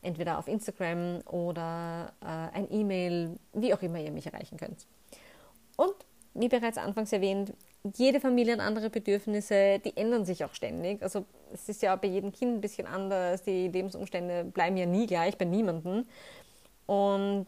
entweder 0.00 0.38
auf 0.38 0.48
Instagram 0.48 1.20
oder 1.26 2.14
äh, 2.22 2.56
ein 2.56 2.72
E-Mail, 2.72 3.38
wie 3.52 3.74
auch 3.74 3.82
immer 3.82 4.00
ihr 4.00 4.10
mich 4.10 4.24
erreichen 4.24 4.56
könnt. 4.56 4.86
Und 5.76 5.94
wie 6.32 6.48
bereits 6.48 6.78
anfangs 6.78 7.12
erwähnt, 7.12 7.52
jede 7.94 8.20
Familie 8.20 8.54
hat 8.54 8.60
andere 8.60 8.88
Bedürfnisse, 8.88 9.80
die 9.80 9.96
ändern 9.98 10.24
sich 10.24 10.44
auch 10.44 10.54
ständig. 10.54 11.02
Also 11.02 11.26
es 11.52 11.68
ist 11.68 11.82
ja 11.82 11.94
bei 11.96 12.08
jedem 12.08 12.32
Kind 12.32 12.54
ein 12.54 12.60
bisschen 12.62 12.86
anders, 12.86 13.42
die 13.42 13.68
Lebensumstände 13.68 14.44
bleiben 14.44 14.76
ja 14.76 14.86
nie 14.86 15.06
gleich 15.06 15.36
bei 15.36 15.44
niemandem. 15.44 16.06
Und 16.86 17.46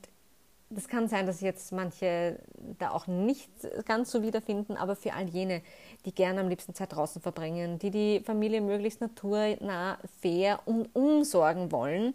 das 0.70 0.88
kann 0.88 1.08
sein, 1.08 1.26
dass 1.26 1.40
jetzt 1.40 1.72
manche 1.72 2.38
da 2.78 2.90
auch 2.90 3.06
nicht 3.06 3.50
ganz 3.84 4.10
so 4.10 4.22
wiederfinden, 4.22 4.76
aber 4.76 4.96
für 4.96 5.12
all 5.12 5.28
jene, 5.28 5.62
die 6.04 6.14
gerne 6.14 6.40
am 6.40 6.48
liebsten 6.48 6.74
Zeit 6.74 6.92
draußen 6.92 7.22
verbringen, 7.22 7.78
die 7.78 7.90
die 7.90 8.20
Familie 8.20 8.60
möglichst 8.60 9.00
naturnah, 9.00 9.98
fair 10.20 10.60
und 10.64 10.88
umsorgen 10.94 11.70
wollen 11.70 12.14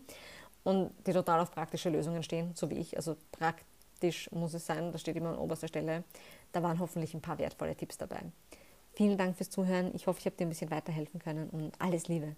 und 0.63 0.91
die 1.05 1.13
total 1.13 1.39
auf 1.39 1.51
praktische 1.51 1.89
Lösungen 1.89 2.23
stehen, 2.23 2.51
so 2.55 2.69
wie 2.69 2.75
ich. 2.75 2.97
Also 2.97 3.15
praktisch 3.31 4.29
muss 4.31 4.53
es 4.53 4.65
sein, 4.65 4.91
das 4.91 5.01
steht 5.01 5.15
immer 5.15 5.29
an 5.29 5.39
oberster 5.39 5.67
Stelle. 5.67 6.03
Da 6.51 6.63
waren 6.63 6.79
hoffentlich 6.79 7.13
ein 7.13 7.21
paar 7.21 7.37
wertvolle 7.37 7.75
Tipps 7.75 7.97
dabei. 7.97 8.21
Vielen 8.93 9.17
Dank 9.17 9.37
fürs 9.37 9.49
Zuhören. 9.49 9.91
Ich 9.93 10.07
hoffe, 10.07 10.19
ich 10.19 10.25
habe 10.25 10.35
dir 10.35 10.45
ein 10.45 10.49
bisschen 10.49 10.71
weiterhelfen 10.71 11.19
können 11.19 11.49
und 11.49 11.71
alles 11.79 12.07
Liebe. 12.07 12.35